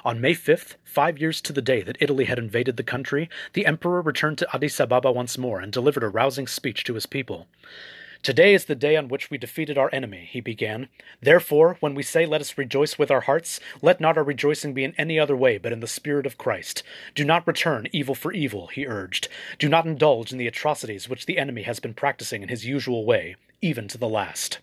On 0.05 0.21
May 0.21 0.35
5th, 0.35 0.77
five 0.85 1.19
years 1.19 1.41
to 1.41 1.53
the 1.53 1.61
day 1.61 1.83
that 1.83 1.99
Italy 1.99 2.27
had 2.27 2.39
invaded 2.39 2.77
the 2.77 2.85
country, 2.85 3.29
the 3.55 3.67
emperor 3.67 4.01
returned 4.01 4.39
to 4.39 4.49
Addis 4.55 4.79
Ababa 4.79 5.11
once 5.11 5.37
more 5.37 5.61
and 5.61 5.73
delivered 5.73 6.05
a 6.05 6.09
rousing 6.09 6.47
speech 6.47 6.85
to 6.85 6.95
his 6.95 7.07
people. 7.07 7.49
Today 8.23 8.53
is 8.53 8.65
the 8.65 8.75
day 8.75 8.97
on 8.97 9.09
which 9.09 9.31
we 9.31 9.39
defeated 9.39 9.79
our 9.79 9.91
enemy, 9.93 10.29
he 10.29 10.41
began. 10.41 10.89
Therefore, 11.21 11.77
when 11.81 11.95
we 11.95 12.03
say 12.03 12.27
let 12.27 12.41
us 12.41 12.59
rejoice 12.59 12.99
with 12.99 13.11
our 13.11 13.23
hearts, 13.23 13.61
let 13.81 14.01
not 14.01 14.17
our 14.17 14.25
rejoicing 14.25 14.75
be 14.75 14.83
in 14.83 14.95
any 14.99 15.19
other 15.19 15.37
way 15.37 15.57
but 15.57 15.73
in 15.73 15.81
the 15.81 15.87
Spirit 15.87 16.27
of 16.27 16.39
Christ. 16.39 16.83
Do 17.15 17.25
not 17.25 17.47
return 17.47 17.89
evil 17.93 18.15
for 18.15 18.33
evil, 18.33 18.67
he 18.69 18.87
urged. 18.87 19.29
Do 19.59 19.69
not 19.69 19.87
indulge 19.87 20.33
in 20.33 20.39
the 20.39 20.49
atrocities 20.49 21.09
which 21.09 21.27
the 21.27 21.39
enemy 21.39 21.63
has 21.63 21.81
been 21.81 21.95
practicing 21.95 22.43
in 22.43 22.49
his 22.49 22.67
usual 22.67 23.05
way, 23.05 23.37
even 23.63 23.89
to 23.89 23.99
the 23.99 24.09
last. 24.09 24.59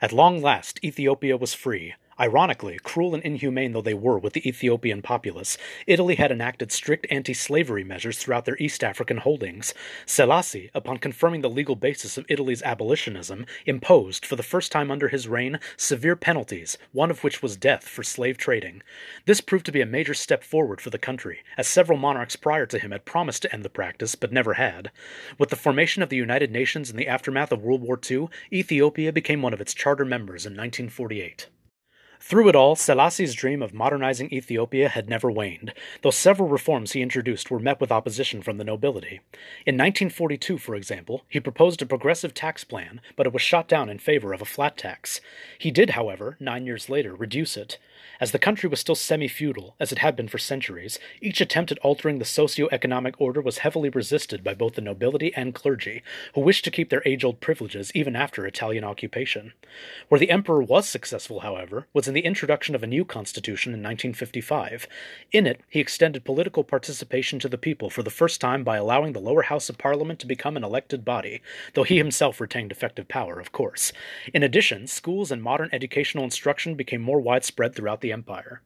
At 0.00 0.12
long 0.12 0.42
last, 0.42 0.80
Ethiopia 0.84 1.36
was 1.36 1.54
free. 1.54 1.94
Ironically, 2.18 2.78
cruel 2.82 3.12
and 3.12 3.24
inhumane 3.24 3.72
though 3.72 3.80
they 3.80 3.92
were 3.92 4.18
with 4.18 4.34
the 4.34 4.48
Ethiopian 4.48 5.02
populace, 5.02 5.58
Italy 5.88 6.14
had 6.14 6.30
enacted 6.30 6.70
strict 6.70 7.08
anti 7.10 7.34
slavery 7.34 7.82
measures 7.82 8.18
throughout 8.18 8.44
their 8.44 8.56
East 8.58 8.84
African 8.84 9.16
holdings. 9.16 9.74
Selassie, 10.06 10.70
upon 10.74 10.98
confirming 10.98 11.40
the 11.40 11.50
legal 11.50 11.74
basis 11.74 12.16
of 12.16 12.24
Italy's 12.28 12.62
abolitionism, 12.62 13.46
imposed, 13.66 14.24
for 14.24 14.36
the 14.36 14.44
first 14.44 14.70
time 14.70 14.92
under 14.92 15.08
his 15.08 15.26
reign, 15.26 15.58
severe 15.76 16.14
penalties, 16.14 16.78
one 16.92 17.10
of 17.10 17.24
which 17.24 17.42
was 17.42 17.56
death 17.56 17.88
for 17.88 18.04
slave 18.04 18.38
trading. 18.38 18.80
This 19.26 19.40
proved 19.40 19.66
to 19.66 19.72
be 19.72 19.80
a 19.80 19.86
major 19.86 20.14
step 20.14 20.44
forward 20.44 20.80
for 20.80 20.90
the 20.90 20.98
country, 20.98 21.40
as 21.56 21.66
several 21.66 21.98
monarchs 21.98 22.36
prior 22.36 22.66
to 22.66 22.78
him 22.78 22.92
had 22.92 23.04
promised 23.04 23.42
to 23.42 23.52
end 23.52 23.64
the 23.64 23.68
practice 23.68 24.14
but 24.14 24.32
never 24.32 24.54
had. 24.54 24.92
With 25.36 25.50
the 25.50 25.56
formation 25.56 26.00
of 26.00 26.10
the 26.10 26.16
United 26.16 26.52
Nations 26.52 26.90
in 26.90 26.96
the 26.96 27.08
aftermath 27.08 27.50
of 27.50 27.62
World 27.62 27.82
War 27.82 27.98
II, 28.08 28.28
Ethiopia 28.52 29.12
became 29.12 29.42
one 29.42 29.52
of 29.52 29.60
its 29.60 29.74
charter 29.74 30.04
members 30.04 30.46
in 30.46 30.52
1948. 30.52 31.48
Through 32.26 32.48
it 32.48 32.56
all, 32.56 32.74
Selassie's 32.74 33.34
dream 33.34 33.60
of 33.60 33.74
modernizing 33.74 34.32
Ethiopia 34.32 34.88
had 34.88 35.10
never 35.10 35.30
waned, 35.30 35.74
though 36.00 36.10
several 36.10 36.48
reforms 36.48 36.92
he 36.92 37.02
introduced 37.02 37.50
were 37.50 37.58
met 37.58 37.82
with 37.82 37.92
opposition 37.92 38.40
from 38.40 38.56
the 38.56 38.64
nobility. 38.64 39.20
In 39.66 39.74
1942, 39.74 40.56
for 40.56 40.74
example, 40.74 41.26
he 41.28 41.38
proposed 41.38 41.82
a 41.82 41.86
progressive 41.86 42.32
tax 42.32 42.64
plan, 42.64 43.02
but 43.14 43.26
it 43.26 43.34
was 43.34 43.42
shot 43.42 43.68
down 43.68 43.90
in 43.90 43.98
favor 43.98 44.32
of 44.32 44.40
a 44.40 44.46
flat 44.46 44.78
tax. 44.78 45.20
He 45.58 45.70
did, 45.70 45.90
however, 45.90 46.38
nine 46.40 46.64
years 46.64 46.88
later, 46.88 47.14
reduce 47.14 47.58
it. 47.58 47.76
As 48.20 48.30
the 48.30 48.38
country 48.38 48.70
was 48.70 48.80
still 48.80 48.94
semi 48.94 49.28
feudal, 49.28 49.74
as 49.78 49.92
it 49.92 49.98
had 49.98 50.16
been 50.16 50.28
for 50.28 50.38
centuries, 50.38 50.98
each 51.20 51.42
attempt 51.42 51.72
at 51.72 51.78
altering 51.80 52.18
the 52.18 52.24
socio 52.24 52.68
economic 52.72 53.20
order 53.20 53.42
was 53.42 53.58
heavily 53.58 53.90
resisted 53.90 54.42
by 54.42 54.54
both 54.54 54.74
the 54.74 54.80
nobility 54.80 55.34
and 55.34 55.54
clergy, 55.54 56.02
who 56.34 56.40
wished 56.40 56.64
to 56.64 56.70
keep 56.70 56.88
their 56.88 57.02
age 57.04 57.22
old 57.22 57.40
privileges 57.40 57.92
even 57.94 58.16
after 58.16 58.46
Italian 58.46 58.84
occupation. 58.84 59.52
Where 60.08 60.18
the 60.18 60.30
emperor 60.30 60.62
was 60.62 60.88
successful, 60.88 61.40
however, 61.40 61.86
was 61.92 62.08
in 62.08 62.13
the 62.14 62.24
introduction 62.24 62.74
of 62.74 62.82
a 62.82 62.86
new 62.86 63.04
constitution 63.04 63.70
in 63.72 63.80
1955. 63.80 64.88
In 65.32 65.46
it, 65.46 65.60
he 65.68 65.80
extended 65.80 66.24
political 66.24 66.64
participation 66.64 67.38
to 67.40 67.48
the 67.48 67.58
people 67.58 67.90
for 67.90 68.02
the 68.02 68.10
first 68.10 68.40
time 68.40 68.64
by 68.64 68.76
allowing 68.76 69.12
the 69.12 69.20
lower 69.20 69.42
house 69.42 69.68
of 69.68 69.78
parliament 69.78 70.18
to 70.20 70.26
become 70.26 70.56
an 70.56 70.64
elected 70.64 71.04
body, 71.04 71.42
though 71.74 71.82
he 71.82 71.98
himself 71.98 72.40
retained 72.40 72.72
effective 72.72 73.08
power, 73.08 73.38
of 73.38 73.52
course. 73.52 73.92
In 74.32 74.42
addition, 74.42 74.86
schools 74.86 75.30
and 75.30 75.42
modern 75.42 75.68
educational 75.72 76.24
instruction 76.24 76.74
became 76.74 77.02
more 77.02 77.20
widespread 77.20 77.74
throughout 77.74 78.00
the 78.00 78.12
empire. 78.12 78.62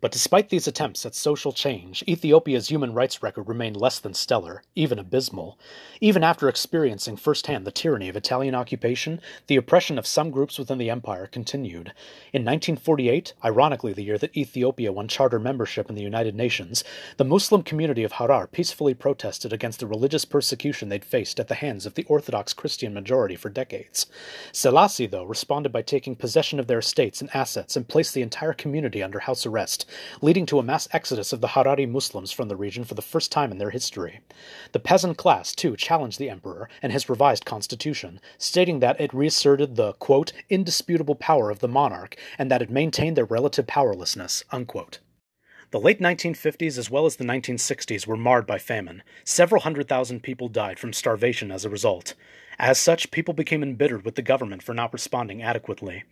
But 0.00 0.12
despite 0.12 0.48
these 0.48 0.66
attempts 0.66 1.04
at 1.04 1.14
social 1.14 1.52
change, 1.52 2.02
Ethiopia's 2.08 2.70
human 2.70 2.94
rights 2.94 3.22
record 3.22 3.48
remained 3.48 3.76
less 3.76 3.98
than 3.98 4.14
stellar, 4.14 4.62
even 4.74 4.98
abysmal. 4.98 5.58
Even 6.00 6.24
after 6.24 6.48
experiencing 6.48 7.18
firsthand 7.18 7.66
the 7.66 7.70
tyranny 7.70 8.08
of 8.08 8.16
Italian 8.16 8.54
occupation, 8.54 9.20
the 9.46 9.56
oppression 9.56 9.98
of 9.98 10.06
some 10.06 10.30
groups 10.30 10.58
within 10.58 10.78
the 10.78 10.88
empire 10.88 11.26
continued. 11.26 11.92
In 12.32 12.46
1948, 12.46 13.34
ironically 13.44 13.92
the 13.92 14.02
year 14.02 14.16
that 14.16 14.34
Ethiopia 14.34 14.90
won 14.90 15.06
charter 15.06 15.38
membership 15.38 15.90
in 15.90 15.96
the 15.96 16.02
United 16.02 16.34
Nations, 16.34 16.82
the 17.18 17.24
Muslim 17.24 17.62
community 17.62 18.02
of 18.02 18.12
Harar 18.12 18.46
peacefully 18.46 18.94
protested 18.94 19.52
against 19.52 19.80
the 19.80 19.86
religious 19.86 20.24
persecution 20.24 20.88
they'd 20.88 21.04
faced 21.04 21.38
at 21.38 21.48
the 21.48 21.56
hands 21.56 21.84
of 21.84 21.92
the 21.92 22.04
Orthodox 22.04 22.54
Christian 22.54 22.94
majority 22.94 23.36
for 23.36 23.50
decades. 23.50 24.06
Selassie, 24.50 25.06
though, 25.06 25.24
responded 25.24 25.72
by 25.72 25.82
taking 25.82 26.16
possession 26.16 26.58
of 26.58 26.68
their 26.68 26.78
estates 26.78 27.20
and 27.20 27.28
assets 27.34 27.76
and 27.76 27.86
placed 27.86 28.14
the 28.14 28.22
entire 28.22 28.54
community 28.54 29.02
under 29.02 29.18
house 29.18 29.44
arrest 29.44 29.88
leading 30.20 30.46
to 30.46 30.58
a 30.58 30.62
mass 30.62 30.88
exodus 30.92 31.32
of 31.32 31.40
the 31.40 31.48
Harari 31.48 31.86
Muslims 31.86 32.32
from 32.32 32.48
the 32.48 32.56
region 32.56 32.84
for 32.84 32.94
the 32.94 33.02
first 33.02 33.32
time 33.32 33.50
in 33.50 33.58
their 33.58 33.70
history. 33.70 34.20
The 34.72 34.80
peasant 34.80 35.16
class, 35.16 35.54
too, 35.54 35.76
challenged 35.76 36.18
the 36.18 36.30
emperor 36.30 36.68
and 36.82 36.92
his 36.92 37.08
revised 37.08 37.44
constitution, 37.44 38.20
stating 38.38 38.80
that 38.80 39.00
it 39.00 39.14
reasserted 39.14 39.76
the, 39.76 39.92
quote, 39.94 40.32
indisputable 40.48 41.14
power 41.14 41.50
of 41.50 41.60
the 41.60 41.68
monarch 41.68 42.16
and 42.38 42.50
that 42.50 42.62
it 42.62 42.70
maintained 42.70 43.16
their 43.16 43.24
relative 43.24 43.66
powerlessness, 43.66 44.44
unquote. 44.50 44.98
The 45.70 45.78
late 45.78 46.00
1950s 46.00 46.78
as 46.78 46.90
well 46.90 47.06
as 47.06 47.14
the 47.14 47.24
1960s 47.24 48.04
were 48.04 48.16
marred 48.16 48.44
by 48.44 48.58
famine. 48.58 49.04
Several 49.22 49.62
hundred 49.62 49.86
thousand 49.86 50.24
people 50.24 50.48
died 50.48 50.80
from 50.80 50.92
starvation 50.92 51.52
as 51.52 51.64
a 51.64 51.70
result. 51.70 52.14
As 52.62 52.78
such, 52.78 53.10
people 53.10 53.32
became 53.32 53.62
embittered 53.62 54.04
with 54.04 54.16
the 54.16 54.22
government 54.22 54.62
for 54.62 54.74
not 54.74 54.92
responding 54.92 55.42
adequately. 55.42 56.04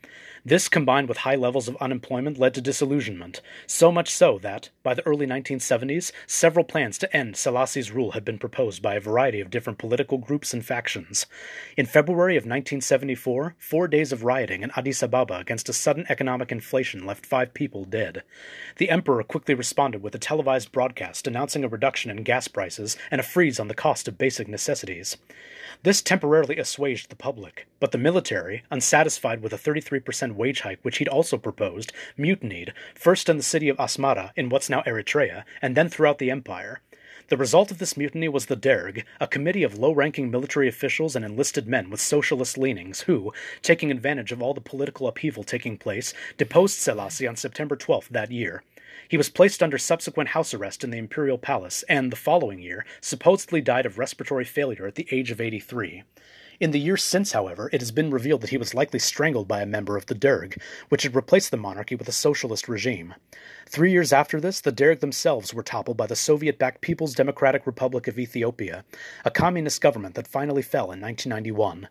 This, 0.46 0.70
combined 0.70 1.06
with 1.06 1.18
high 1.18 1.34
levels 1.34 1.68
of 1.68 1.76
unemployment, 1.76 2.38
led 2.38 2.54
to 2.54 2.62
disillusionment, 2.62 3.42
so 3.66 3.92
much 3.92 4.08
so 4.08 4.38
that, 4.38 4.70
by 4.82 4.94
the 4.94 5.06
early 5.06 5.26
1970s, 5.26 6.11
several 6.26 6.64
plans 6.64 6.96
to 6.98 7.14
end 7.14 7.37
Selassie's 7.37 7.92
rule 7.92 8.12
had 8.12 8.24
been 8.24 8.38
proposed 8.38 8.80
by 8.80 8.94
a 8.94 9.00
variety 9.00 9.40
of 9.40 9.50
different 9.50 9.78
political 9.78 10.16
groups 10.16 10.54
and 10.54 10.64
factions. 10.64 11.26
In 11.76 11.84
February 11.84 12.37
of 12.37 12.44
1974, 12.44 13.56
four 13.58 13.87
days 13.87 14.11
of 14.11 14.24
rioting 14.24 14.62
in 14.62 14.70
Addis 14.74 15.02
Ababa 15.02 15.40
against 15.40 15.68
a 15.68 15.74
sudden 15.74 16.06
economic 16.08 16.50
inflation 16.50 17.04
left 17.04 17.26
five 17.26 17.52
people 17.52 17.84
dead. 17.84 18.22
The 18.78 18.88
emperor 18.88 19.22
quickly 19.22 19.54
responded 19.54 20.02
with 20.02 20.14
a 20.14 20.18
televised 20.18 20.72
broadcast 20.72 21.26
announcing 21.26 21.62
a 21.62 21.68
reduction 21.68 22.11
in 22.11 22.22
gas 22.22 22.48
prices 22.48 22.96
and 23.11 23.20
a 23.20 23.24
freeze 23.24 23.61
on 23.61 23.68
the 23.68 23.74
cost 23.74 24.08
of 24.08 24.16
basic 24.16 24.48
necessities. 24.48 25.18
This 25.82 26.00
temporarily 26.38 26.61
assuaged 26.62 27.11
the 27.11 27.16
public, 27.16 27.66
but 27.81 27.90
the 27.90 27.98
military, 27.98 28.62
unsatisfied 28.70 29.42
with 29.42 29.53
a 29.53 29.59
33% 29.59 30.37
wage 30.37 30.61
hike 30.61 30.79
which 30.83 30.98
he'd 30.98 31.09
also 31.09 31.37
proposed, 31.37 31.92
mutinied, 32.16 32.72
first 32.94 33.29
in 33.29 33.37
the 33.37 33.42
city 33.42 33.68
of 33.68 33.77
Asmara 33.79 34.31
in 34.37 34.48
what's 34.48 34.70
now 34.70 34.83
Eritrea, 34.83 35.42
and 35.61 35.77
then 35.77 35.88
throughout 35.88 36.18
the 36.18 36.31
empire. 36.31 36.81
The 37.27 37.37
result 37.37 37.72
of 37.72 37.79
this 37.79 37.96
mutiny 37.96 38.29
was 38.29 38.46
the 38.46 38.55
Derg, 38.55 39.05
a 39.20 39.27
committee 39.27 39.64
of 39.64 39.81
low 39.81 39.90
ranking 39.90 40.31
military 40.31 40.68
officials 40.68 41.16
and 41.16 41.24
enlisted 41.24 41.66
men 41.66 41.90
with 41.90 42.01
socialist 42.01 42.57
leanings 42.57 43.01
who, 43.01 43.33
taking 43.61 43.90
advantage 43.90 44.31
of 44.31 44.40
all 44.40 44.55
the 44.55 44.61
political 44.61 45.09
upheaval 45.09 45.42
taking 45.42 45.77
place, 45.77 46.14
deposed 46.37 46.79
Selassie 46.79 47.27
on 47.27 47.35
September 47.35 47.74
12th 47.74 48.11
that 48.11 48.31
year. 48.31 48.62
He 49.09 49.16
was 49.16 49.31
placed 49.31 49.62
under 49.62 49.79
subsequent 49.79 50.31
house 50.31 50.53
arrest 50.55 50.85
in 50.85 50.90
the 50.90 50.98
imperial 50.98 51.38
palace 51.38 51.83
and, 51.88 52.11
the 52.11 52.16
following 52.16 52.61
year, 52.61 52.85
supposedly 53.01 53.61
died 53.61 53.87
of 53.87 53.98
respiratory 53.98 54.44
failure 54.44 54.87
at 54.87 54.94
the 54.94 55.09
age 55.11 55.31
of 55.31 55.40
83. 55.40 56.05
In 56.61 56.72
the 56.72 56.81
years 56.81 57.05
since, 57.05 57.33
however, 57.33 57.70
it 57.72 57.81
has 57.81 57.92
been 57.92 58.11
revealed 58.11 58.40
that 58.40 58.51
he 58.51 58.59
was 58.59 58.74
likely 58.74 58.98
strangled 58.98 59.46
by 59.46 59.62
a 59.62 59.66
member 59.66 59.96
of 59.96 60.07
the 60.07 60.14
Derg, 60.14 60.61
which 60.88 61.05
had 61.05 61.14
replaced 61.14 61.53
the 61.53 61.57
monarchy 61.57 61.94
with 61.94 62.09
a 62.09 62.12
socialist 62.12 62.68
regime. 62.68 63.14
Three 63.70 63.92
years 63.92 64.14
after 64.14 64.40
this, 64.40 64.62
the 64.62 64.72
Derg 64.72 65.00
themselves 65.00 65.52
were 65.52 65.62
toppled 65.62 65.98
by 65.98 66.07
the 66.07 66.16
Soviet 66.16 66.59
backed 66.59 66.81
People's 66.81 67.14
Democratic 67.14 67.66
Republic 67.66 68.09
of 68.09 68.18
Ethiopia, 68.18 68.83
a 69.26 69.31
communist 69.31 69.83
government 69.83 70.14
that 70.14 70.26
finally 70.26 70.62
fell 70.62 70.85
in 70.85 71.02
1991. 71.02 71.87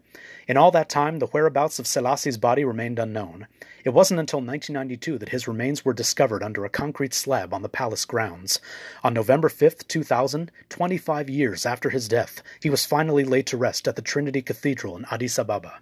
In 0.47 0.57
all 0.57 0.71
that 0.71 0.89
time, 0.89 1.19
the 1.19 1.27
whereabouts 1.27 1.77
of 1.77 1.85
Selassie's 1.85 2.39
body 2.39 2.65
remained 2.65 2.97
unknown. 2.97 3.45
It 3.83 3.91
wasn't 3.91 4.19
until 4.19 4.39
1992 4.39 5.19
that 5.19 5.29
his 5.29 5.47
remains 5.47 5.85
were 5.85 5.93
discovered 5.93 6.41
under 6.41 6.65
a 6.65 6.69
concrete 6.69 7.13
slab 7.13 7.53
on 7.53 7.61
the 7.61 7.69
palace 7.69 8.05
grounds. 8.05 8.59
On 9.03 9.13
November 9.13 9.47
5, 9.47 9.87
2000, 9.87 10.51
25 10.69 11.29
years 11.29 11.63
after 11.63 11.91
his 11.91 12.07
death, 12.07 12.41
he 12.59 12.71
was 12.71 12.87
finally 12.87 13.23
laid 13.23 13.45
to 13.45 13.55
rest 13.55 13.87
at 13.87 13.95
the 13.95 14.01
Trinity 14.01 14.41
Cathedral 14.41 14.97
in 14.97 15.05
Addis 15.11 15.37
Ababa. 15.37 15.81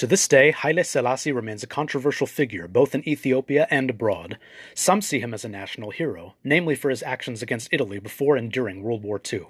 To 0.00 0.06
this 0.06 0.26
day, 0.28 0.50
Haile 0.50 0.82
Selassie 0.82 1.30
remains 1.30 1.62
a 1.62 1.66
controversial 1.66 2.26
figure 2.26 2.66
both 2.66 2.94
in 2.94 3.06
Ethiopia 3.06 3.66
and 3.70 3.90
abroad. 3.90 4.38
Some 4.74 5.02
see 5.02 5.20
him 5.20 5.34
as 5.34 5.44
a 5.44 5.48
national 5.50 5.90
hero, 5.90 6.36
namely 6.42 6.74
for 6.74 6.88
his 6.88 7.02
actions 7.02 7.42
against 7.42 7.68
Italy 7.70 7.98
before 7.98 8.34
and 8.34 8.50
during 8.50 8.82
World 8.82 9.02
War 9.02 9.20
II. 9.30 9.42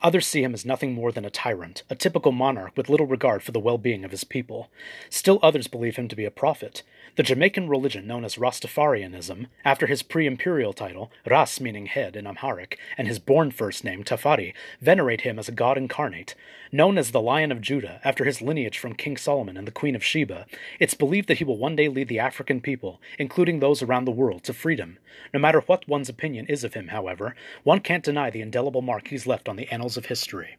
Others 0.00 0.26
see 0.26 0.42
him 0.42 0.54
as 0.54 0.64
nothing 0.64 0.94
more 0.94 1.12
than 1.12 1.26
a 1.26 1.30
tyrant, 1.30 1.82
a 1.90 1.94
typical 1.94 2.32
monarch 2.32 2.74
with 2.74 2.88
little 2.88 3.04
regard 3.04 3.42
for 3.42 3.52
the 3.52 3.60
well 3.60 3.76
being 3.76 4.02
of 4.02 4.12
his 4.12 4.24
people. 4.24 4.70
Still 5.10 5.38
others 5.42 5.66
believe 5.66 5.96
him 5.96 6.08
to 6.08 6.16
be 6.16 6.24
a 6.24 6.30
prophet. 6.30 6.82
The 7.14 7.22
Jamaican 7.22 7.68
religion 7.68 8.06
known 8.06 8.24
as 8.24 8.36
Rastafarianism, 8.36 9.48
after 9.66 9.86
his 9.86 10.02
pre 10.02 10.26
imperial 10.26 10.72
title, 10.72 11.12
Ras 11.26 11.60
meaning 11.60 11.84
head 11.84 12.16
in 12.16 12.26
Amharic, 12.26 12.78
and 12.96 13.06
his 13.06 13.18
born 13.18 13.50
first 13.50 13.84
name, 13.84 14.02
Tafari, 14.02 14.54
venerate 14.80 15.20
him 15.20 15.38
as 15.38 15.46
a 15.46 15.52
god 15.52 15.76
incarnate. 15.76 16.34
Known 16.72 16.96
as 16.96 17.10
the 17.10 17.20
Lion 17.20 17.52
of 17.52 17.60
Judah, 17.60 18.00
after 18.02 18.24
his 18.24 18.40
lineage 18.40 18.78
from 18.78 18.94
King 18.94 19.18
Solomon 19.18 19.58
and 19.58 19.66
the 19.66 19.72
Queen 19.72 19.94
of 19.94 20.02
Sheba, 20.02 20.46
it's 20.80 20.94
believed 20.94 21.28
that 21.28 21.36
he 21.36 21.44
will 21.44 21.58
one 21.58 21.76
day 21.76 21.88
lead 21.88 22.08
the 22.08 22.18
African 22.18 22.62
people, 22.62 22.98
including 23.18 23.60
those 23.60 23.82
around 23.82 24.06
the 24.06 24.10
world, 24.10 24.42
to 24.44 24.54
freedom. 24.54 24.96
No 25.34 25.40
matter 25.40 25.60
what 25.60 25.86
one's 25.86 26.08
opinion 26.08 26.46
is 26.46 26.64
of 26.64 26.72
him, 26.72 26.88
however, 26.88 27.34
one 27.62 27.80
can't 27.80 28.02
deny 28.04 28.30
the 28.30 28.40
indelible 28.40 28.80
mark 28.80 29.08
he's 29.08 29.26
left 29.26 29.50
on 29.50 29.56
the 29.56 29.70
annals 29.70 29.98
of 29.98 30.06
history. 30.06 30.56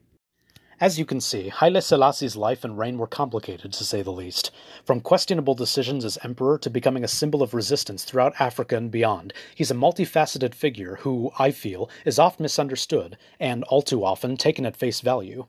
As 0.82 0.98
you 0.98 1.06
can 1.06 1.22
see, 1.22 1.50
Haile 1.50 1.82
Selassie's 1.82 2.36
life 2.36 2.64
and 2.64 2.78
reign 2.78 2.98
were 2.98 3.06
complicated, 3.06 3.72
to 3.74 3.84
say 3.84 4.02
the 4.02 4.12
least. 4.12 4.50
From 4.84 5.02
questionable 5.02 5.54
decisions 5.54 6.04
as 6.04 6.18
emperor 6.24 6.58
to 6.58 6.70
becoming 6.70 7.04
a 7.04 7.08
symbol 7.08 7.44
of 7.44 7.54
resistance 7.54 8.04
throughout 8.04 8.34
Africa 8.40 8.76
and 8.76 8.90
beyond, 8.90 9.34
he's 9.54 9.70
a 9.70 9.76
multifaceted 9.76 10.56
figure 10.56 10.96
who, 11.02 11.32
I 11.38 11.52
feel, 11.52 11.92
is 12.06 12.18
oft 12.18 12.40
misunderstood, 12.40 13.18
and 13.40 13.64
all 13.66 13.84
too 13.84 14.04
often 14.04 14.36
taken 14.36 14.66
at 14.66 14.76
face 14.76 15.00
value. 15.00 15.46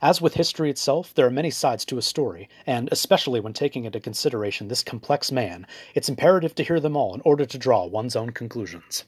As 0.00 0.20
with 0.20 0.34
history 0.34 0.70
itself, 0.70 1.12
there 1.12 1.26
are 1.26 1.30
many 1.30 1.50
sides 1.50 1.84
to 1.86 1.98
a 1.98 2.02
story, 2.02 2.48
and 2.64 2.88
especially 2.92 3.40
when 3.40 3.54
taking 3.54 3.84
into 3.84 3.98
consideration 3.98 4.68
this 4.68 4.84
complex 4.84 5.32
man, 5.32 5.66
it's 5.96 6.08
imperative 6.08 6.54
to 6.54 6.64
hear 6.64 6.78
them 6.78 6.96
all 6.96 7.14
in 7.14 7.20
order 7.24 7.44
to 7.44 7.58
draw 7.58 7.84
one's 7.84 8.14
own 8.14 8.30
conclusions. 8.30 9.04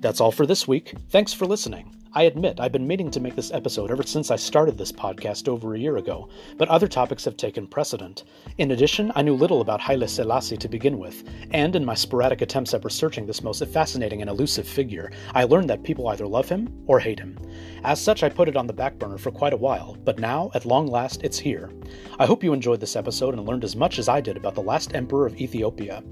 That's 0.00 0.20
all 0.20 0.30
for 0.30 0.46
this 0.46 0.68
week. 0.68 0.94
Thanks 1.10 1.32
for 1.32 1.44
listening. 1.44 1.92
I 2.12 2.22
admit 2.22 2.60
I've 2.60 2.70
been 2.70 2.86
meaning 2.86 3.10
to 3.10 3.20
make 3.20 3.34
this 3.34 3.50
episode 3.50 3.90
ever 3.90 4.04
since 4.04 4.30
I 4.30 4.36
started 4.36 4.78
this 4.78 4.92
podcast 4.92 5.48
over 5.48 5.74
a 5.74 5.78
year 5.78 5.96
ago, 5.96 6.28
but 6.56 6.68
other 6.68 6.86
topics 6.86 7.24
have 7.24 7.36
taken 7.36 7.66
precedent. 7.66 8.22
In 8.58 8.70
addition, 8.70 9.10
I 9.16 9.22
knew 9.22 9.34
little 9.34 9.60
about 9.60 9.80
Haile 9.80 10.06
Selassie 10.06 10.56
to 10.56 10.68
begin 10.68 10.98
with, 10.98 11.24
and 11.50 11.74
in 11.74 11.84
my 11.84 11.94
sporadic 11.94 12.42
attempts 12.42 12.74
at 12.74 12.84
researching 12.84 13.26
this 13.26 13.42
most 13.42 13.64
fascinating 13.66 14.20
and 14.20 14.30
elusive 14.30 14.68
figure, 14.68 15.10
I 15.34 15.44
learned 15.44 15.68
that 15.70 15.82
people 15.82 16.06
either 16.08 16.28
love 16.28 16.48
him 16.48 16.72
or 16.86 17.00
hate 17.00 17.18
him. 17.18 17.36
As 17.82 18.00
such, 18.00 18.22
I 18.22 18.28
put 18.28 18.48
it 18.48 18.56
on 18.56 18.68
the 18.68 18.72
back 18.72 19.00
burner 19.00 19.18
for 19.18 19.32
quite 19.32 19.52
a 19.52 19.58
while, 19.58 19.96
but 20.04 20.20
now, 20.20 20.50
at 20.54 20.64
long 20.64 20.86
last, 20.86 21.24
it's 21.24 21.38
here. 21.38 21.72
I 22.20 22.26
hope 22.26 22.44
you 22.44 22.52
enjoyed 22.52 22.80
this 22.80 22.96
episode 22.96 23.34
and 23.34 23.46
learned 23.46 23.64
as 23.64 23.74
much 23.74 23.98
as 23.98 24.08
I 24.08 24.20
did 24.20 24.36
about 24.36 24.54
the 24.54 24.62
last 24.62 24.94
emperor 24.94 25.26
of 25.26 25.40
Ethiopia. 25.40 26.04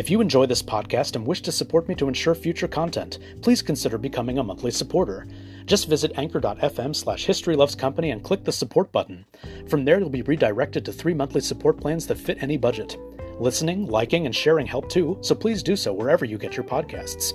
If 0.00 0.08
you 0.08 0.22
enjoy 0.22 0.46
this 0.46 0.62
podcast 0.62 1.14
and 1.14 1.26
wish 1.26 1.42
to 1.42 1.52
support 1.52 1.86
me 1.86 1.94
to 1.96 2.08
ensure 2.08 2.34
future 2.34 2.66
content, 2.66 3.18
please 3.42 3.60
consider 3.60 3.98
becoming 3.98 4.38
a 4.38 4.42
monthly 4.42 4.70
supporter. 4.70 5.28
Just 5.66 5.88
visit 5.88 6.12
anchor.fm 6.16 6.96
slash 6.96 7.26
historylovescompany 7.26 8.10
and 8.10 8.24
click 8.24 8.42
the 8.42 8.50
support 8.50 8.90
button. 8.92 9.26
From 9.68 9.84
there, 9.84 9.98
you'll 9.98 10.08
be 10.08 10.22
redirected 10.22 10.86
to 10.86 10.92
three 10.94 11.12
monthly 11.12 11.42
support 11.42 11.78
plans 11.78 12.06
that 12.06 12.16
fit 12.16 12.42
any 12.42 12.56
budget. 12.56 12.96
Listening, 13.40 13.86
liking, 13.86 14.26
and 14.26 14.36
sharing 14.36 14.66
help 14.66 14.90
too, 14.90 15.16
so 15.22 15.34
please 15.34 15.62
do 15.62 15.74
so 15.74 15.94
wherever 15.94 16.26
you 16.26 16.36
get 16.36 16.58
your 16.58 16.64
podcasts. 16.64 17.32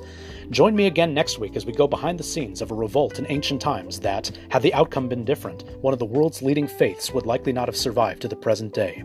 Join 0.52 0.76
me 0.76 0.86
again 0.86 1.16
next 1.16 1.40
week 1.40 1.56
as 1.56 1.66
we 1.66 1.74
go 1.74 1.88
behind 1.88 2.20
the 2.20 2.24
scenes 2.24 2.62
of 2.62 2.70
a 2.70 2.76
revolt 2.76 3.18
in 3.18 3.26
ancient 3.30 3.60
times 3.60 4.00
that, 4.02 4.30
had 4.50 4.62
the 4.62 4.74
outcome 4.76 5.10
been 5.10 5.26
different, 5.26 5.64
one 5.82 5.94
of 5.94 6.00
the 6.00 6.06
world's 6.06 6.44
leading 6.44 6.68
faiths 6.68 7.12
would 7.12 7.26
likely 7.26 7.52
not 7.52 7.68
have 7.68 7.76
survived 7.76 8.22
to 8.22 8.28
the 8.28 8.36
present 8.36 8.72
day. 8.72 9.04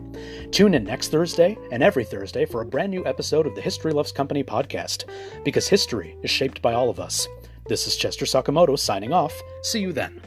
Tune 0.51 0.75
in 0.75 0.83
next 0.83 1.07
Thursday 1.07 1.57
and 1.71 1.81
every 1.81 2.05
Thursday 2.05 2.45
for 2.45 2.61
a 2.61 2.65
brand 2.65 2.91
new 2.91 3.03
episode 3.07 3.47
of 3.47 3.55
the 3.55 3.61
History 3.61 3.93
Loves 3.93 4.11
Company 4.11 4.43
podcast, 4.43 5.05
because 5.43 5.67
history 5.67 6.15
is 6.21 6.29
shaped 6.29 6.61
by 6.61 6.73
all 6.73 6.91
of 6.91 6.99
us. 6.99 7.27
This 7.67 7.87
is 7.87 7.95
Chester 7.95 8.25
Sakamoto 8.25 8.77
signing 8.77 9.11
off. 9.11 9.33
See 9.63 9.79
you 9.79 9.91
then. 9.91 10.21